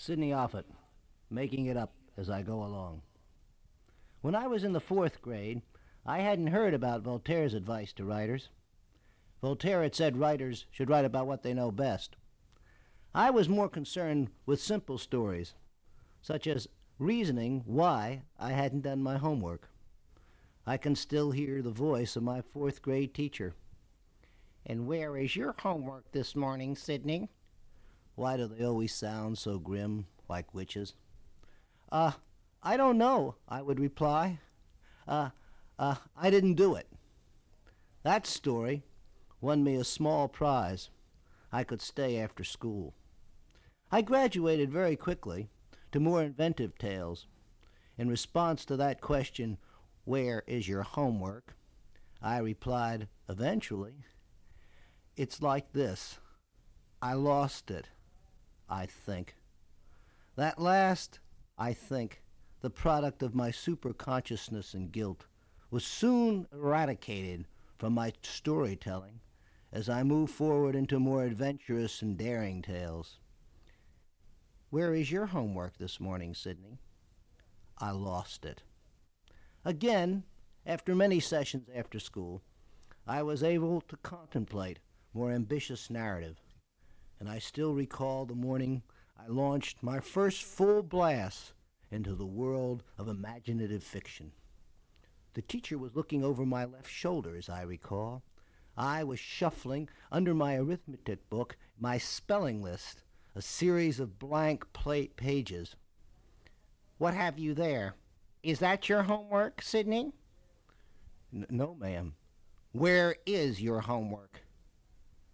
Sidney 0.00 0.30
Offit, 0.30 0.64
making 1.28 1.66
it 1.66 1.76
up 1.76 1.92
as 2.16 2.30
I 2.30 2.40
go 2.40 2.64
along. 2.64 3.02
When 4.22 4.34
I 4.34 4.46
was 4.46 4.64
in 4.64 4.72
the 4.72 4.80
fourth 4.80 5.20
grade, 5.20 5.60
I 6.06 6.20
hadn't 6.20 6.46
heard 6.46 6.72
about 6.72 7.02
Voltaire's 7.02 7.52
advice 7.52 7.92
to 7.92 8.06
writers. 8.06 8.48
Voltaire 9.42 9.82
had 9.82 9.94
said 9.94 10.16
writers 10.16 10.64
should 10.70 10.88
write 10.88 11.04
about 11.04 11.26
what 11.26 11.42
they 11.42 11.52
know 11.52 11.70
best. 11.70 12.16
I 13.14 13.28
was 13.28 13.46
more 13.46 13.68
concerned 13.68 14.30
with 14.46 14.58
simple 14.58 14.96
stories, 14.96 15.52
such 16.22 16.46
as 16.46 16.66
reasoning 16.98 17.62
why 17.66 18.22
I 18.38 18.52
hadn't 18.52 18.84
done 18.84 19.02
my 19.02 19.18
homework. 19.18 19.68
I 20.66 20.78
can 20.78 20.96
still 20.96 21.32
hear 21.32 21.60
the 21.60 21.68
voice 21.68 22.16
of 22.16 22.22
my 22.22 22.40
fourth 22.40 22.80
grade 22.80 23.12
teacher. 23.12 23.52
And 24.64 24.86
where 24.86 25.18
is 25.18 25.36
your 25.36 25.54
homework 25.58 26.10
this 26.12 26.34
morning, 26.34 26.74
Sidney? 26.74 27.28
Why 28.20 28.36
do 28.36 28.48
they 28.48 28.66
always 28.66 28.94
sound 28.94 29.38
so 29.38 29.58
grim, 29.58 30.04
like 30.28 30.52
witches? 30.52 30.92
Uh, 31.90 32.12
I 32.62 32.76
don't 32.76 32.98
know, 32.98 33.36
I 33.48 33.62
would 33.62 33.80
reply. 33.80 34.40
Uh, 35.08 35.30
uh, 35.78 35.94
I 36.14 36.28
didn't 36.28 36.56
do 36.56 36.74
it. 36.74 36.86
That 38.02 38.26
story 38.26 38.82
won 39.40 39.64
me 39.64 39.74
a 39.76 39.84
small 39.84 40.28
prize. 40.28 40.90
I 41.50 41.64
could 41.64 41.80
stay 41.80 42.18
after 42.20 42.44
school. 42.44 42.92
I 43.90 44.02
graduated 44.02 44.70
very 44.70 44.96
quickly 44.96 45.48
to 45.90 45.98
more 45.98 46.22
inventive 46.22 46.76
tales. 46.76 47.26
In 47.96 48.10
response 48.10 48.66
to 48.66 48.76
that 48.76 49.00
question, 49.00 49.56
Where 50.04 50.44
is 50.46 50.68
your 50.68 50.82
homework? 50.82 51.56
I 52.20 52.36
replied, 52.36 53.08
eventually, 53.30 54.04
It's 55.16 55.40
like 55.40 55.72
this 55.72 56.18
I 57.00 57.14
lost 57.14 57.70
it. 57.70 57.88
I 58.70 58.86
think. 58.86 59.34
That 60.36 60.60
last, 60.60 61.18
I 61.58 61.72
think, 61.72 62.22
the 62.60 62.70
product 62.70 63.22
of 63.22 63.34
my 63.34 63.50
superconsciousness 63.50 64.74
and 64.74 64.92
guilt, 64.92 65.26
was 65.70 65.84
soon 65.84 66.46
eradicated 66.52 67.46
from 67.78 67.94
my 67.94 68.12
storytelling 68.22 69.20
as 69.72 69.88
I 69.88 70.02
moved 70.02 70.32
forward 70.32 70.74
into 70.74 70.98
more 70.98 71.24
adventurous 71.24 72.02
and 72.02 72.16
daring 72.16 72.62
tales. 72.62 73.18
Where 74.70 74.94
is 74.94 75.10
your 75.10 75.26
homework 75.26 75.78
this 75.78 75.98
morning, 75.98 76.34
Sidney? 76.34 76.78
I 77.78 77.90
lost 77.90 78.44
it. 78.44 78.62
Again, 79.64 80.24
after 80.66 80.94
many 80.94 81.18
sessions 81.18 81.68
after 81.74 81.98
school, 81.98 82.42
I 83.06 83.22
was 83.22 83.42
able 83.42 83.80
to 83.82 83.96
contemplate 83.98 84.78
more 85.12 85.32
ambitious 85.32 85.90
narrative 85.90 86.40
and 87.20 87.28
I 87.28 87.38
still 87.38 87.74
recall 87.74 88.24
the 88.24 88.34
morning 88.34 88.82
I 89.16 89.28
launched 89.28 89.82
my 89.82 90.00
first 90.00 90.42
full 90.42 90.82
blast 90.82 91.52
into 91.90 92.14
the 92.14 92.26
world 92.26 92.82
of 92.96 93.08
imaginative 93.08 93.84
fiction. 93.84 94.32
The 95.34 95.42
teacher 95.42 95.76
was 95.78 95.94
looking 95.94 96.24
over 96.24 96.46
my 96.46 96.64
left 96.64 96.90
shoulder, 96.90 97.36
as 97.36 97.48
I 97.48 97.62
recall. 97.62 98.22
I 98.76 99.04
was 99.04 99.20
shuffling 99.20 99.88
under 100.10 100.32
my 100.34 100.56
arithmetic 100.56 101.28
book 101.28 101.56
my 101.78 101.98
spelling 101.98 102.62
list, 102.62 103.02
a 103.34 103.42
series 103.42 104.00
of 104.00 104.18
blank 104.18 104.72
plate 104.72 105.16
pages. 105.16 105.76
What 106.98 107.14
have 107.14 107.38
you 107.38 107.54
there? 107.54 107.94
Is 108.42 108.58
that 108.60 108.88
your 108.88 109.02
homework, 109.02 109.62
Sidney? 109.62 110.12
N- 111.32 111.46
no, 111.50 111.74
ma'am. 111.74 112.14
Where 112.72 113.16
is 113.26 113.60
your 113.60 113.80
homework? 113.80 114.42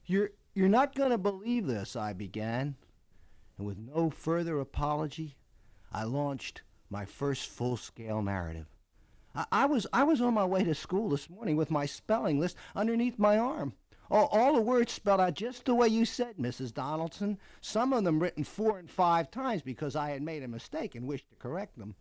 You're 0.05 0.31
you're 0.57 0.71
not 0.71 0.95
going 0.95 1.11
to 1.11 1.19
believe 1.19 1.67
this, 1.67 1.97
I 1.97 2.15
began. 2.15 2.77
And 3.59 3.67
with 3.67 3.77
no 3.77 4.09
further 4.09 4.59
apology, 4.59 5.37
I 5.93 6.05
launched 6.05 6.63
my 6.89 7.05
first 7.05 7.51
full 7.51 7.77
scale 7.77 8.23
narrative. 8.23 8.67
I, 9.35 9.45
I, 9.53 9.67
was, 9.67 9.87
I 9.93 10.05
was 10.05 10.23
on 10.23 10.33
my 10.33 10.47
way 10.47 10.65
to 10.65 10.75
school 10.75 11.11
this 11.11 11.29
morning 11.29 11.57
with 11.57 11.71
my 11.71 11.85
spelling 11.85 12.41
list 12.41 12.57
underneath 12.75 13.19
my 13.19 13.37
arm. 13.37 13.75
All, 14.11 14.29
all 14.33 14.55
the 14.55 14.63
words 14.63 14.93
spelled 14.93 15.21
out 15.21 15.35
just 15.35 15.67
the 15.67 15.75
way 15.75 15.89
you 15.89 16.07
said, 16.07 16.39
Mrs. 16.39 16.73
Donaldson. 16.73 17.39
Some 17.61 17.93
of 17.93 18.05
them 18.05 18.19
written 18.19 18.43
four 18.43 18.79
and 18.79 18.91
five 18.91 19.31
times 19.31 19.61
because 19.61 19.95
I 19.95 20.09
had 20.09 20.23
made 20.23 20.43
a 20.43 20.49
mistake 20.49 20.95
and 20.95 21.07
wished 21.07 21.29
to 21.29 21.37
correct 21.37 21.77
them. 21.77 21.97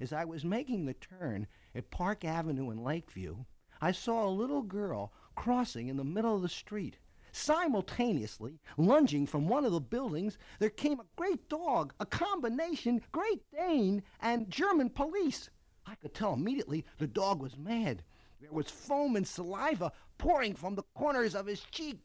As 0.00 0.12
I 0.12 0.24
was 0.24 0.44
making 0.44 0.86
the 0.86 0.94
turn 0.94 1.46
at 1.76 1.92
Park 1.92 2.24
Avenue 2.24 2.72
in 2.72 2.82
Lakeview, 2.82 3.44
I 3.80 3.92
saw 3.92 4.26
a 4.26 4.30
little 4.30 4.62
girl 4.62 5.12
crossing 5.36 5.86
in 5.86 5.96
the 5.96 6.02
middle 6.02 6.34
of 6.34 6.42
the 6.42 6.48
street. 6.48 6.96
Simultaneously, 7.36 8.60
lunging 8.76 9.26
from 9.26 9.48
one 9.48 9.64
of 9.64 9.72
the 9.72 9.80
buildings, 9.80 10.38
there 10.60 10.70
came 10.70 11.00
a 11.00 11.06
great 11.16 11.48
dog, 11.48 11.92
a 11.98 12.06
combination 12.06 13.02
Great 13.10 13.42
Dane 13.50 14.04
and 14.20 14.48
German 14.48 14.88
police. 14.88 15.50
I 15.84 15.96
could 15.96 16.14
tell 16.14 16.32
immediately 16.32 16.84
the 16.98 17.08
dog 17.08 17.42
was 17.42 17.56
mad. 17.56 18.04
There 18.40 18.52
was 18.52 18.70
foam 18.70 19.16
and 19.16 19.26
saliva 19.26 19.90
pouring 20.16 20.54
from 20.54 20.76
the 20.76 20.84
corners 20.94 21.34
of 21.34 21.46
his 21.46 21.62
cheek. 21.72 21.98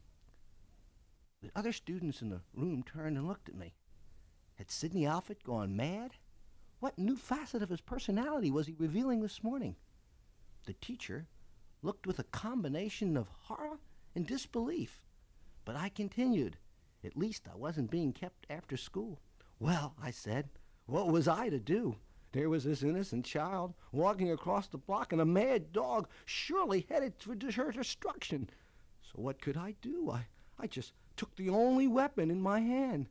The 1.42 1.52
other 1.54 1.72
students 1.72 2.20
in 2.22 2.28
the 2.28 2.42
room 2.52 2.82
turned 2.82 3.16
and 3.16 3.28
looked 3.28 3.48
at 3.48 3.54
me. 3.54 3.76
Had 4.56 4.68
Sidney 4.68 5.04
Offit 5.04 5.44
gone 5.44 5.76
mad? 5.76 6.16
What 6.80 6.98
new 6.98 7.16
facet 7.16 7.62
of 7.62 7.70
his 7.70 7.80
personality 7.80 8.50
was 8.50 8.66
he 8.66 8.74
revealing 8.74 9.20
this 9.20 9.44
morning? 9.44 9.76
The 10.66 10.74
teacher 10.74 11.28
looked 11.82 12.04
with 12.04 12.18
a 12.18 12.24
combination 12.24 13.16
of 13.16 13.28
horror 13.28 13.78
and 14.16 14.26
disbelief. 14.26 15.00
But 15.72 15.78
I 15.78 15.88
continued. 15.88 16.56
At 17.04 17.16
least 17.16 17.46
I 17.46 17.54
wasn't 17.54 17.92
being 17.92 18.12
kept 18.12 18.44
after 18.50 18.76
school. 18.76 19.20
Well, 19.60 19.94
I 20.02 20.10
said, 20.10 20.48
what 20.86 21.12
was 21.12 21.28
I 21.28 21.48
to 21.48 21.60
do? 21.60 21.94
There 22.32 22.50
was 22.50 22.64
this 22.64 22.82
innocent 22.82 23.24
child 23.24 23.74
walking 23.92 24.32
across 24.32 24.66
the 24.66 24.78
block 24.78 25.12
and 25.12 25.22
a 25.22 25.24
mad 25.24 25.72
dog 25.72 26.08
surely 26.24 26.86
headed 26.88 27.14
for 27.20 27.36
her 27.52 27.70
destruction. 27.70 28.50
So 29.00 29.22
what 29.22 29.40
could 29.40 29.56
I 29.56 29.76
do? 29.80 30.10
I, 30.10 30.26
I 30.58 30.66
just 30.66 30.92
took 31.16 31.36
the 31.36 31.50
only 31.50 31.86
weapon 31.86 32.32
in 32.32 32.42
my 32.42 32.58
hand, 32.58 33.06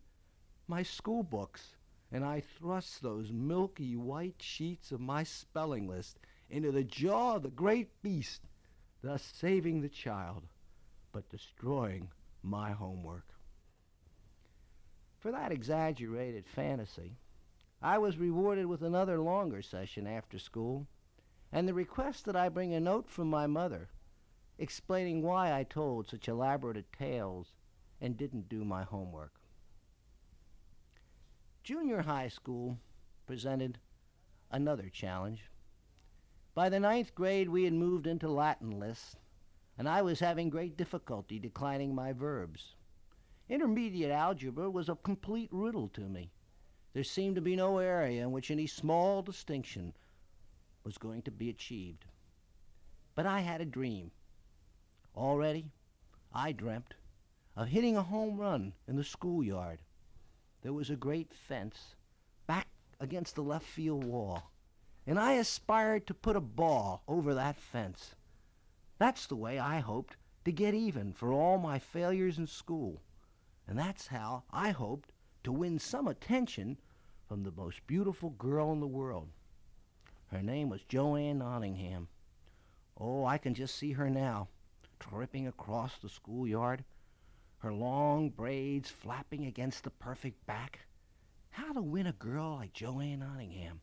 my 0.67 0.83
school 0.83 1.23
books, 1.23 1.77
and 2.11 2.25
I 2.25 2.41
thrust 2.41 3.01
those 3.01 3.31
milky 3.31 3.95
white 3.95 4.41
sheets 4.41 4.91
of 4.91 4.99
my 4.99 5.23
spelling 5.23 5.87
list 5.87 6.19
into 6.49 6.73
the 6.73 6.83
jaw 6.83 7.37
of 7.37 7.43
the 7.43 7.51
great 7.51 8.01
beast, 8.01 8.41
thus 9.01 9.23
saving 9.23 9.79
the 9.79 9.87
child, 9.87 10.43
but 11.13 11.29
destroying 11.29 12.09
my 12.43 12.71
homework. 12.71 13.25
For 15.19 15.31
that 15.31 15.51
exaggerated 15.51 16.45
fantasy, 16.47 17.17
I 17.81 17.97
was 17.97 18.17
rewarded 18.17 18.65
with 18.65 18.81
another 18.81 19.19
longer 19.19 19.61
session 19.61 20.07
after 20.07 20.39
school, 20.39 20.87
and 21.51 21.67
the 21.67 21.73
request 21.73 22.25
that 22.25 22.35
I 22.35 22.49
bring 22.49 22.73
a 22.73 22.79
note 22.79 23.09
from 23.09 23.29
my 23.29 23.47
mother 23.47 23.89
explaining 24.59 25.21
why 25.21 25.53
I 25.57 25.63
told 25.63 26.07
such 26.07 26.27
elaborate 26.27 26.91
tales 26.91 27.55
and 28.01 28.17
didn't 28.17 28.49
do 28.49 28.65
my 28.65 28.83
homework. 28.83 29.33
Junior 31.63 32.01
high 32.01 32.27
school 32.27 32.77
presented 33.25 33.79
another 34.51 34.89
challenge. 34.89 35.49
By 36.53 36.69
the 36.69 36.79
ninth 36.79 37.15
grade, 37.15 37.49
we 37.49 37.63
had 37.63 37.73
moved 37.73 38.05
into 38.05 38.29
Latin 38.29 38.79
lists 38.79 39.15
and 39.79 39.87
I 39.87 40.01
was 40.01 40.19
having 40.19 40.49
great 40.49 40.75
difficulty 40.75 41.39
declining 41.39 41.95
my 41.95 42.11
verbs. 42.11 42.75
Intermediate 43.47 44.11
algebra 44.11 44.69
was 44.69 44.89
a 44.89 44.95
complete 44.95 45.47
riddle 45.53 45.87
to 45.93 46.01
me. 46.01 46.33
There 46.91 47.05
seemed 47.05 47.35
to 47.35 47.41
be 47.41 47.55
no 47.55 47.77
area 47.77 48.21
in 48.21 48.33
which 48.33 48.51
any 48.51 48.67
small 48.67 49.21
distinction 49.21 49.93
was 50.83 50.97
going 50.97 51.21
to 51.21 51.31
be 51.31 51.49
achieved. 51.49 52.03
But 53.15 53.25
I 53.25 53.39
had 53.39 53.61
a 53.61 53.65
dream. 53.65 54.11
Already, 55.15 55.71
I 56.33 56.51
dreamt 56.51 56.95
of 57.55 57.69
hitting 57.69 57.95
a 57.95 58.03
home 58.03 58.37
run 58.37 58.73
in 58.85 58.97
the 58.97 59.03
schoolyard. 59.05 59.79
There 60.61 60.73
was 60.73 60.89
a 60.89 60.97
great 60.97 61.33
fence 61.33 61.95
back 62.47 62.67
against 62.99 63.35
the 63.35 63.43
left 63.43 63.65
field 63.65 64.03
wall, 64.03 64.51
and 65.07 65.17
I 65.17 65.33
aspired 65.33 66.05
to 66.07 66.13
put 66.13 66.35
a 66.35 66.41
ball 66.41 67.01
over 67.07 67.33
that 67.33 67.55
fence. 67.55 68.13
That's 68.99 69.27
the 69.27 69.35
way 69.35 69.57
I 69.57 69.79
hoped 69.79 70.17
to 70.43 70.51
get 70.51 70.73
even 70.73 71.13
for 71.13 71.31
all 71.31 71.57
my 71.57 71.79
failures 71.79 72.37
in 72.37 72.47
school. 72.47 73.01
And 73.65 73.79
that's 73.79 74.07
how 74.07 74.43
I 74.51 74.71
hoped 74.71 75.13
to 75.45 75.53
win 75.53 75.79
some 75.79 76.07
attention 76.07 76.77
from 77.25 77.43
the 77.43 77.51
most 77.51 77.87
beautiful 77.87 78.31
girl 78.31 78.73
in 78.73 78.81
the 78.81 78.87
world. 78.87 79.29
Her 80.27 80.43
name 80.43 80.69
was 80.69 80.83
Joanne 80.83 81.37
Nottingham. 81.37 82.09
Oh, 82.97 83.23
I 83.23 83.37
can 83.37 83.53
just 83.53 83.75
see 83.75 83.93
her 83.93 84.09
now, 84.09 84.49
tripping 84.99 85.47
across 85.47 85.97
the 85.97 86.09
schoolyard, 86.09 86.83
her 87.59 87.73
long 87.73 88.29
braids 88.29 88.89
flapping 88.89 89.45
against 89.45 89.85
the 89.85 89.91
perfect 89.91 90.45
back. 90.45 90.79
How 91.51 91.71
to 91.71 91.81
win 91.81 92.07
a 92.07 92.13
girl 92.13 92.57
like 92.57 92.73
Joanne 92.73 93.19
Nottingham? 93.19 93.79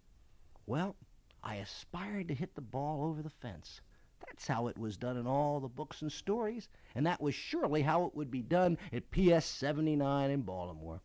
Well, 0.66 0.96
I 1.42 1.56
aspired 1.56 2.28
to 2.28 2.34
hit 2.34 2.54
the 2.54 2.60
ball 2.60 3.04
over 3.04 3.22
the 3.22 3.30
fence. 3.30 3.80
That's 4.20 4.46
how 4.46 4.68
it 4.68 4.78
was 4.78 4.96
done 4.96 5.16
in 5.16 5.26
all 5.26 5.60
the 5.60 5.68
books 5.68 6.02
and 6.02 6.12
stories, 6.12 6.68
and 6.94 7.06
that 7.06 7.20
was 7.20 7.34
surely 7.34 7.82
how 7.82 8.04
it 8.04 8.14
would 8.14 8.30
be 8.30 8.42
done 8.42 8.78
at 8.92 9.10
PS 9.10 9.44
79 9.44 10.30
in 10.30 10.42
Baltimore. 10.42 11.00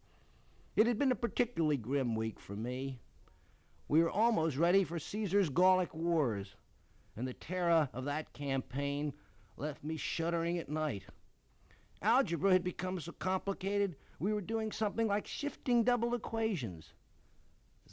It 0.75 0.88
had 0.88 0.98
been 0.98 1.12
a 1.12 1.16
particularly 1.16 1.78
grim 1.78 2.16
week 2.16 2.40
for 2.40 2.56
me. 2.56 3.00
We 3.88 4.02
were 4.02 4.10
almost 4.10 4.58
ready 4.58 4.84
for 4.84 5.00
Caesar's 5.00 5.50
Gallic 5.50 5.94
Wars, 5.94 6.56
and 7.16 7.28
the 7.28 7.34
terror 7.34 7.90
of 7.94 8.06
that 8.06 8.31
campaign 8.34 9.14
left 9.57 9.84
me 9.84 9.98
shuddering 9.98 10.57
at 10.57 10.69
night. 10.69 11.04
Algebra 12.02 12.52
had 12.52 12.64
become 12.64 13.00
so 13.00 13.12
complicated 13.12 13.96
we 14.18 14.34
were 14.34 14.42
doing 14.42 14.72
something 14.72 15.07
like 15.07 15.28
shifting 15.28 15.84
double 15.84 16.16
equations. 16.16 16.94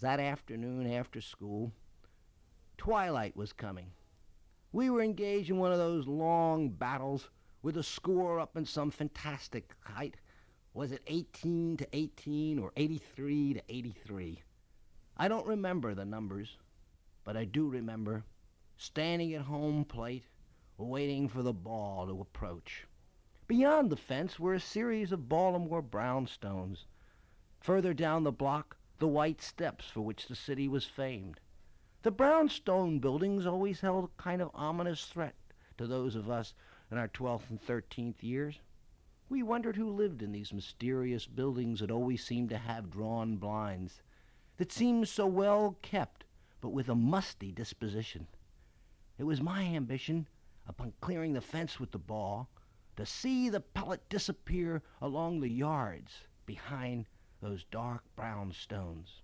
That 0.00 0.20
afternoon 0.20 0.90
after 0.90 1.20
school, 1.20 1.72
twilight 2.76 3.36
was 3.36 3.52
coming. 3.52 3.92
We 4.70 4.90
were 4.90 5.00
engaged 5.02 5.48
in 5.48 5.58
one 5.58 5.72
of 5.72 5.78
those 5.78 6.06
long 6.06 6.68
battles 6.68 7.30
with 7.62 7.78
a 7.78 7.82
score 7.82 8.38
up 8.38 8.56
in 8.56 8.66
some 8.66 8.90
fantastic 8.90 9.74
height. 9.80 10.16
Was 10.74 10.92
it 10.92 11.02
18 11.06 11.78
to 11.78 11.88
18 11.92 12.58
or 12.58 12.72
83 12.76 13.54
to 13.54 13.62
83? 13.68 14.42
I 15.16 15.26
don't 15.26 15.46
remember 15.46 15.94
the 15.94 16.04
numbers, 16.04 16.58
but 17.24 17.36
I 17.36 17.44
do 17.46 17.66
remember 17.66 18.24
standing 18.76 19.34
at 19.34 19.42
home 19.42 19.84
plate, 19.84 20.24
waiting 20.76 21.28
for 21.28 21.42
the 21.42 21.52
ball 21.52 22.06
to 22.06 22.20
approach. 22.20 22.86
Beyond 23.48 23.90
the 23.90 23.96
fence 23.96 24.38
were 24.38 24.54
a 24.54 24.60
series 24.60 25.12
of 25.12 25.28
Baltimore 25.28 25.82
brownstones. 25.82 26.84
Further 27.60 27.94
down 27.94 28.22
the 28.22 28.30
block, 28.30 28.76
the 28.98 29.08
white 29.08 29.40
steps 29.40 29.86
for 29.86 30.02
which 30.02 30.26
the 30.26 30.36
city 30.36 30.68
was 30.68 30.84
famed. 30.84 31.40
The 32.02 32.10
brownstone 32.12 33.00
buildings 33.00 33.44
always 33.44 33.80
held 33.80 34.04
a 34.04 34.22
kind 34.22 34.40
of 34.40 34.50
ominous 34.54 35.04
threat 35.06 35.34
to 35.78 35.86
those 35.86 36.14
of 36.14 36.30
us 36.30 36.54
in 36.92 36.96
our 36.96 37.08
twelfth 37.08 37.50
and 37.50 37.60
thirteenth 37.60 38.22
years. 38.22 38.60
We 39.28 39.42
wondered 39.42 39.76
who 39.76 39.90
lived 39.90 40.22
in 40.22 40.32
these 40.32 40.52
mysterious 40.52 41.26
buildings 41.26 41.80
that 41.80 41.90
always 41.90 42.24
seemed 42.24 42.50
to 42.50 42.58
have 42.58 42.90
drawn 42.90 43.36
blinds, 43.36 44.00
that 44.58 44.72
seemed 44.72 45.08
so 45.08 45.26
well 45.26 45.76
kept, 45.82 46.24
but 46.60 46.70
with 46.70 46.88
a 46.88 46.94
musty 46.94 47.52
disposition. 47.52 48.28
It 49.18 49.24
was 49.24 49.40
my 49.40 49.64
ambition, 49.64 50.28
upon 50.68 50.92
clearing 51.00 51.32
the 51.32 51.40
fence 51.40 51.80
with 51.80 51.90
the 51.90 51.98
ball, 51.98 52.48
to 52.96 53.04
see 53.04 53.48
the 53.48 53.60
pellet 53.60 54.08
disappear 54.08 54.82
along 55.00 55.40
the 55.40 55.50
yards 55.50 56.12
behind 56.46 57.06
those 57.42 57.64
dark 57.64 58.04
brown 58.16 58.52
stones. 58.52 59.20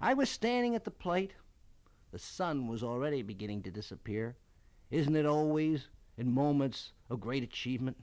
I 0.00 0.14
was 0.14 0.28
standing 0.30 0.74
at 0.74 0.84
the 0.84 0.90
plate. 0.90 1.32
The 2.12 2.18
sun 2.18 2.68
was 2.68 2.82
already 2.82 3.22
beginning 3.22 3.62
to 3.62 3.70
disappear. 3.70 4.36
Isn't 4.90 5.16
it 5.16 5.26
always 5.26 5.88
in 6.16 6.32
moments 6.32 6.92
of 7.10 7.20
great 7.20 7.42
achievement 7.42 7.96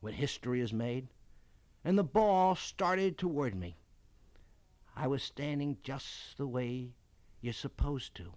when 0.00 0.12
history 0.12 0.60
is 0.60 0.72
made? 0.72 1.08
And 1.82 1.98
the 1.98 2.04
ball 2.04 2.54
started 2.54 3.18
toward 3.18 3.54
me. 3.54 3.76
I 4.94 5.08
was 5.08 5.22
standing 5.22 5.78
just 5.82 6.36
the 6.36 6.46
way 6.46 6.92
you're 7.40 7.52
supposed 7.52 8.14
to. 8.16 8.34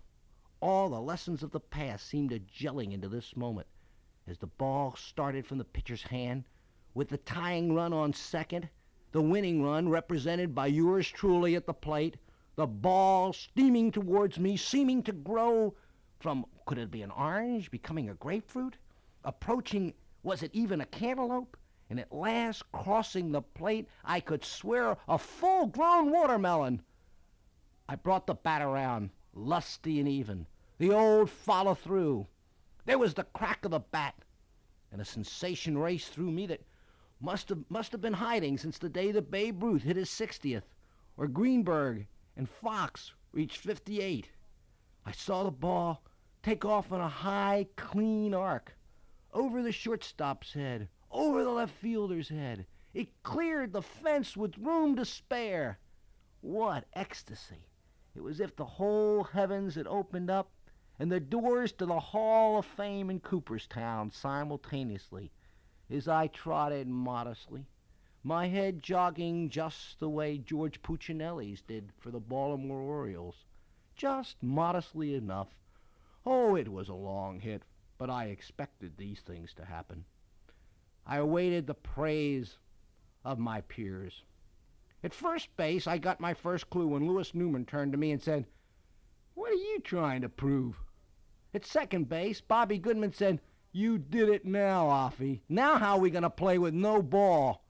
All 0.62 0.90
the 0.90 1.00
lessons 1.00 1.44
of 1.44 1.52
the 1.52 1.60
past 1.60 2.08
seemed 2.08 2.32
a 2.32 2.40
gelling 2.40 2.94
into 2.94 3.10
this 3.10 3.36
moment 3.36 3.68
as 4.26 4.40
the 4.40 4.48
ball 4.48 4.96
started 4.96 5.46
from 5.46 5.60
the 5.60 5.66
pitcher's 5.66 6.04
hand 6.04 6.46
with 6.94 7.10
the 7.10 7.18
tying 7.18 7.76
run 7.76 7.94
on 7.94 8.14
second 8.14 8.70
the 9.12 9.22
winning 9.22 9.64
run 9.64 9.90
represented 9.90 10.54
by 10.54 10.68
yours 10.68 11.10
truly 11.10 11.56
at 11.56 11.66
the 11.66 11.74
plate, 11.74 12.18
the 12.58 12.68
ball 12.68 13.32
steaming 13.34 13.92
towards 13.92 14.40
me, 14.40 14.58
seeming 14.58 15.04
to 15.04 15.14
grow 15.14 15.76
from, 16.20 16.44
could 16.66 16.80
it 16.80 16.90
be 16.90 17.04
an 17.04 17.12
orange, 17.12 17.70
becoming 17.70 18.10
a 18.10 18.16
grapefruit? 18.16 18.78
Approaching, 19.24 19.94
was 20.24 20.42
it 20.42 20.50
even 20.54 20.82
a 20.82 20.86
cantaloupe? 20.88 21.56
And 21.90 22.00
at 22.00 22.12
last, 22.12 22.70
crossing 22.72 23.32
the 23.32 23.44
plate, 23.44 23.88
I 24.04 24.20
could 24.20 24.44
swear 24.44 24.98
a 25.08 25.20
full 25.20 25.68
grown 25.68 26.12
watermelon. 26.12 26.82
I 27.88 27.96
brought 27.96 28.26
the 28.26 28.34
bat 28.34 28.64
around, 28.64 29.12
lusty 29.34 30.00
and 30.00 30.10
even, 30.10 30.48
the 30.80 30.92
old 30.92 31.30
follow 31.30 31.76
through. 31.76 32.26
There 32.86 32.98
was 32.98 33.14
the 33.14 33.24
crack 33.24 33.66
of 33.66 33.72
the 33.72 33.80
bat, 33.80 34.16
and 34.92 35.00
a 35.00 35.06
sensation 35.06 35.78
raced 35.78 36.12
through 36.12 36.32
me 36.32 36.48
that 36.48 36.66
must 37.22 37.50
have 37.50 37.60
must 37.70 37.92
have 37.92 38.02
been 38.02 38.14
hiding 38.14 38.58
since 38.58 38.78
the 38.78 38.90
day 38.90 39.12
that 39.12 39.32
Babe 39.32 39.62
Ruth 39.62 39.84
hit 39.84 39.96
his 39.96 40.10
60th, 40.10 40.64
or 41.18 41.28
Greenberg 41.28 42.08
and 42.38 42.48
Foxx 42.48 43.14
reached 43.34 43.58
58. 43.58 44.30
I 45.06 45.12
saw 45.12 45.44
the 45.44 45.52
ball 45.52 46.04
take 46.44 46.64
off 46.64 46.92
on 46.92 47.02
a 47.02 47.10
high, 47.10 47.68
clean 47.76 48.34
arc, 48.34 48.78
over 49.34 49.62
the 49.62 49.72
shortstop's 49.72 50.54
head, 50.54 50.88
over 51.12 51.44
the 51.44 51.50
left 51.50 51.74
fielder's 51.74 52.30
head. 52.30 52.68
It 52.94 53.24
cleared 53.24 53.74
the 53.74 53.82
fence 53.82 54.38
with 54.38 54.58
room 54.58 54.96
to 54.96 55.06
spare. 55.06 55.80
What 56.42 56.86
ecstasy! 56.94 57.68
It 58.16 58.22
was 58.22 58.40
as 58.40 58.50
if 58.50 58.56
the 58.56 58.66
whole 58.66 59.24
heavens 59.24 59.76
had 59.76 59.88
opened 59.88 60.30
up 60.30 60.52
and 61.00 61.12
the 61.12 61.20
doors 61.20 61.72
to 61.74 61.86
the 61.86 62.00
Hall 62.00 62.58
of 62.58 62.66
Fame 62.66 63.10
in 63.10 63.20
Cooperstown 63.20 64.12
simultaneously 64.12 65.32
as 65.90 66.08
I 66.08 66.28
trotted 66.28 66.88
modestly, 66.88 67.68
my 68.28 68.48
head 68.50 68.84
jogging 68.84 69.50
just 69.50 70.02
the 70.02 70.10
way 70.10 70.38
George 70.38 70.82
Puccinelli's 70.82 71.62
did 71.62 71.94
for 71.98 72.12
the 72.12 72.20
Baltimore 72.20 72.82
Orioles, 72.82 73.46
just 73.96 74.36
modestly 74.44 75.16
enough. 75.16 75.48
Oh, 76.26 76.56
it 76.56 76.68
was 76.68 76.90
a 76.90 76.94
long 76.94 77.40
hit, 77.40 77.64
but 77.98 78.10
I 78.10 78.26
expected 78.26 78.98
these 78.98 79.22
things 79.22 79.54
to 79.54 79.64
happen. 79.64 80.04
I 81.06 81.18
awaited 81.18 81.68
the 81.68 81.74
praise 81.74 82.58
of 83.24 83.40
my 83.40 83.62
peers. 83.62 84.24
At 85.02 85.14
first 85.14 85.56
base, 85.56 85.88
I 85.88 85.98
got 85.98 86.20
my 86.20 86.34
first 86.34 86.70
clue 86.70 86.88
when 86.88 87.08
Louis 87.08 87.34
Newman 87.34 87.66
turned 87.66 87.94
to 87.94 87.98
me 87.98 88.12
and 88.12 88.22
said, 88.22 88.46
What 89.36 89.52
are 89.52 89.56
you 89.56 89.80
trying 89.80 90.20
to 90.22 90.30
prove? 90.30 90.82
At 91.54 91.66
second 91.66 92.10
base, 92.10 92.42
Bobby 92.42 92.78
Goodman 92.78 93.14
said, 93.14 93.40
you 93.72 93.98
did 94.00 94.30
it 94.30 94.44
now, 94.44 94.88
Offie. 94.88 95.42
Now 95.48 95.78
how 95.78 95.98
are 95.98 96.00
we 96.00 96.10
going 96.10 96.24
to 96.24 96.30
play 96.30 96.58
with 96.58 96.74
no 96.74 97.02
ball? 97.02 97.64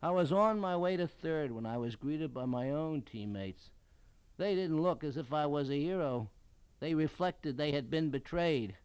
I 0.00 0.10
was 0.10 0.30
on 0.30 0.60
my 0.60 0.76
way 0.76 0.96
to 0.96 1.08
third 1.08 1.50
when 1.50 1.66
I 1.66 1.76
was 1.76 1.96
greeted 1.96 2.32
by 2.32 2.44
my 2.44 2.70
own 2.70 3.02
teammates. 3.02 3.70
They 4.36 4.54
didn't 4.54 4.80
look 4.80 5.02
as 5.02 5.16
if 5.16 5.32
I 5.32 5.46
was 5.46 5.70
a 5.70 5.80
hero. 5.80 6.30
They 6.78 6.94
reflected 6.94 7.56
they 7.56 7.72
had 7.72 7.90
been 7.90 8.10
betrayed. 8.10 8.76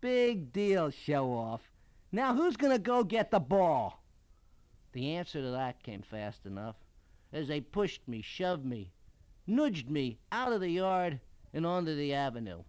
Big 0.00 0.52
deal, 0.52 0.90
show 0.90 1.32
off. 1.32 1.70
Now 2.10 2.34
who's 2.34 2.56
going 2.56 2.72
to 2.72 2.78
go 2.78 3.04
get 3.04 3.30
the 3.30 3.40
ball? 3.40 4.02
The 4.92 5.14
answer 5.14 5.40
to 5.40 5.50
that 5.52 5.82
came 5.82 6.02
fast 6.02 6.46
enough 6.46 6.76
as 7.32 7.48
they 7.48 7.60
pushed 7.60 8.06
me, 8.06 8.22
shoved 8.22 8.64
me, 8.64 8.92
nudged 9.46 9.90
me 9.90 10.18
out 10.30 10.52
of 10.52 10.60
the 10.60 10.70
yard 10.70 11.20
and 11.52 11.64
onto 11.64 11.94
the 11.94 12.12
avenue. 12.14 12.62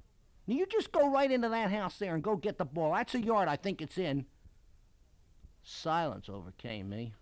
You 0.47 0.65
just 0.67 0.91
go 0.91 1.09
right 1.09 1.31
into 1.31 1.49
that 1.49 1.71
house 1.71 1.97
there 1.97 2.13
and 2.13 2.23
go 2.23 2.35
get 2.35 2.57
the 2.57 2.65
ball. 2.65 2.93
That's 2.93 3.15
a 3.15 3.21
yard 3.21 3.47
I 3.47 3.55
think 3.55 3.81
it's 3.81 3.97
in. 3.97 4.25
Silence 5.63 6.29
overcame 6.29 6.89
me. 6.89 7.13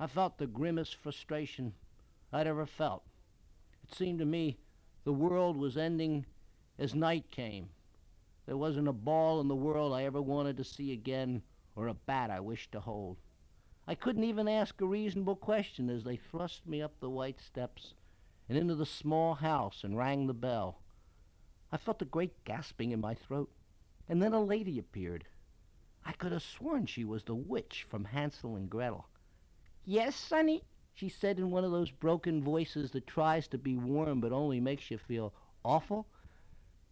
I 0.00 0.06
felt 0.06 0.38
the 0.38 0.46
grimmest 0.46 0.94
frustration 0.94 1.74
I'd 2.32 2.46
ever 2.46 2.66
felt. 2.66 3.02
It 3.82 3.94
seemed 3.94 4.20
to 4.20 4.24
me 4.24 4.58
the 5.04 5.12
world 5.12 5.56
was 5.56 5.76
ending 5.76 6.26
as 6.78 6.94
night 6.94 7.30
came. 7.30 7.70
There 8.46 8.56
wasn't 8.56 8.88
a 8.88 8.92
ball 8.92 9.40
in 9.40 9.48
the 9.48 9.56
world 9.56 9.92
I 9.92 10.04
ever 10.04 10.22
wanted 10.22 10.56
to 10.58 10.64
see 10.64 10.92
again 10.92 11.42
or 11.74 11.88
a 11.88 11.94
bat 11.94 12.30
I 12.30 12.40
wished 12.40 12.72
to 12.72 12.80
hold. 12.80 13.16
I 13.88 13.94
couldn't 13.94 14.24
even 14.24 14.48
ask 14.48 14.80
a 14.80 14.86
reasonable 14.86 15.36
question 15.36 15.90
as 15.90 16.04
they 16.04 16.16
thrust 16.16 16.66
me 16.66 16.80
up 16.80 17.00
the 17.00 17.10
white 17.10 17.40
steps 17.40 17.94
and 18.48 18.56
into 18.56 18.74
the 18.74 18.86
small 18.86 19.34
house 19.34 19.82
and 19.82 19.96
rang 19.96 20.26
the 20.26 20.34
bell. 20.34 20.80
I 21.72 21.76
felt 21.76 22.02
a 22.02 22.06
great 22.06 22.44
gasping 22.44 22.92
in 22.92 23.00
my 23.00 23.14
throat, 23.14 23.50
and 24.08 24.22
then 24.22 24.32
a 24.32 24.42
lady 24.42 24.78
appeared. 24.78 25.24
I 26.04 26.12
could 26.12 26.32
have 26.32 26.42
sworn 26.42 26.86
she 26.86 27.04
was 27.04 27.24
the 27.24 27.34
witch 27.34 27.84
from 27.88 28.04
Hansel 28.04 28.56
and 28.56 28.70
Gretel. 28.70 29.08
Yes, 29.90 30.16
Sonny, 30.16 30.64
she 30.92 31.08
said 31.08 31.38
in 31.38 31.50
one 31.50 31.64
of 31.64 31.70
those 31.70 31.90
broken 31.90 32.42
voices 32.42 32.90
that 32.90 33.06
tries 33.06 33.48
to 33.48 33.56
be 33.56 33.74
warm 33.74 34.20
but 34.20 34.32
only 34.32 34.60
makes 34.60 34.90
you 34.90 34.98
feel 34.98 35.32
awful. 35.64 36.06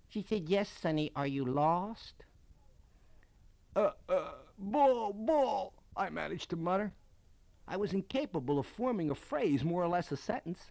She 0.08 0.22
said, 0.26 0.48
Yes, 0.48 0.70
Sonny, 0.70 1.12
are 1.14 1.26
you 1.26 1.44
lost? 1.44 2.24
Uh, 3.76 3.90
uh, 4.08 4.30
bull, 4.58 5.12
bull, 5.12 5.74
I 5.94 6.08
managed 6.08 6.48
to 6.48 6.56
mutter. 6.56 6.94
I 7.68 7.76
was 7.76 7.92
incapable 7.92 8.58
of 8.58 8.64
forming 8.66 9.10
a 9.10 9.14
phrase, 9.14 9.62
more 9.62 9.82
or 9.82 9.88
less 9.88 10.10
a 10.10 10.16
sentence. 10.16 10.70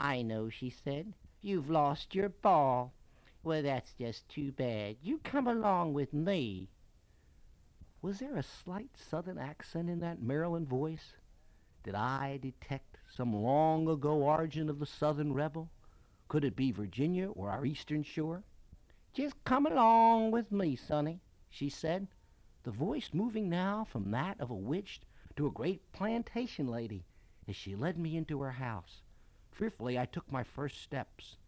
I 0.00 0.22
know, 0.22 0.48
she 0.48 0.70
said. 0.70 1.14
You've 1.40 1.70
lost 1.70 2.16
your 2.16 2.30
ball. 2.30 2.94
Well, 3.44 3.62
that's 3.62 3.92
just 3.92 4.28
too 4.28 4.50
bad. 4.50 4.96
You 5.04 5.20
come 5.22 5.46
along 5.46 5.94
with 5.94 6.12
me. 6.12 6.68
Was 8.02 8.18
there 8.18 8.34
a 8.34 8.42
slight 8.42 8.90
southern 8.96 9.38
accent 9.38 9.88
in 9.88 10.00
that 10.00 10.20
Maryland 10.20 10.66
voice? 10.66 11.12
Did 11.82 11.94
I 11.94 12.38
detect 12.42 12.98
some 13.08 13.34
long 13.34 13.88
ago 13.88 14.12
origin 14.12 14.68
of 14.68 14.78
the 14.78 14.86
southern 14.86 15.32
rebel? 15.32 15.70
Could 16.28 16.44
it 16.44 16.54
be 16.54 16.72
Virginia 16.72 17.28
or 17.30 17.50
our 17.50 17.64
eastern 17.64 18.02
shore? 18.02 18.44
Just 19.12 19.42
come 19.44 19.66
along 19.66 20.30
with 20.30 20.52
me, 20.52 20.76
sonny, 20.76 21.20
she 21.48 21.68
said, 21.68 22.06
the 22.62 22.70
voice 22.70 23.10
moving 23.14 23.48
now 23.48 23.84
from 23.84 24.10
that 24.10 24.38
of 24.40 24.50
a 24.50 24.54
witch 24.54 25.00
to 25.36 25.46
a 25.46 25.50
great 25.50 25.90
plantation 25.92 26.66
lady 26.68 27.06
as 27.48 27.56
she 27.56 27.74
led 27.74 27.98
me 27.98 28.16
into 28.16 28.42
her 28.42 28.52
house. 28.52 29.00
Fearfully, 29.50 29.98
I 29.98 30.04
took 30.04 30.30
my 30.30 30.42
first 30.44 30.82
steps. 30.82 31.38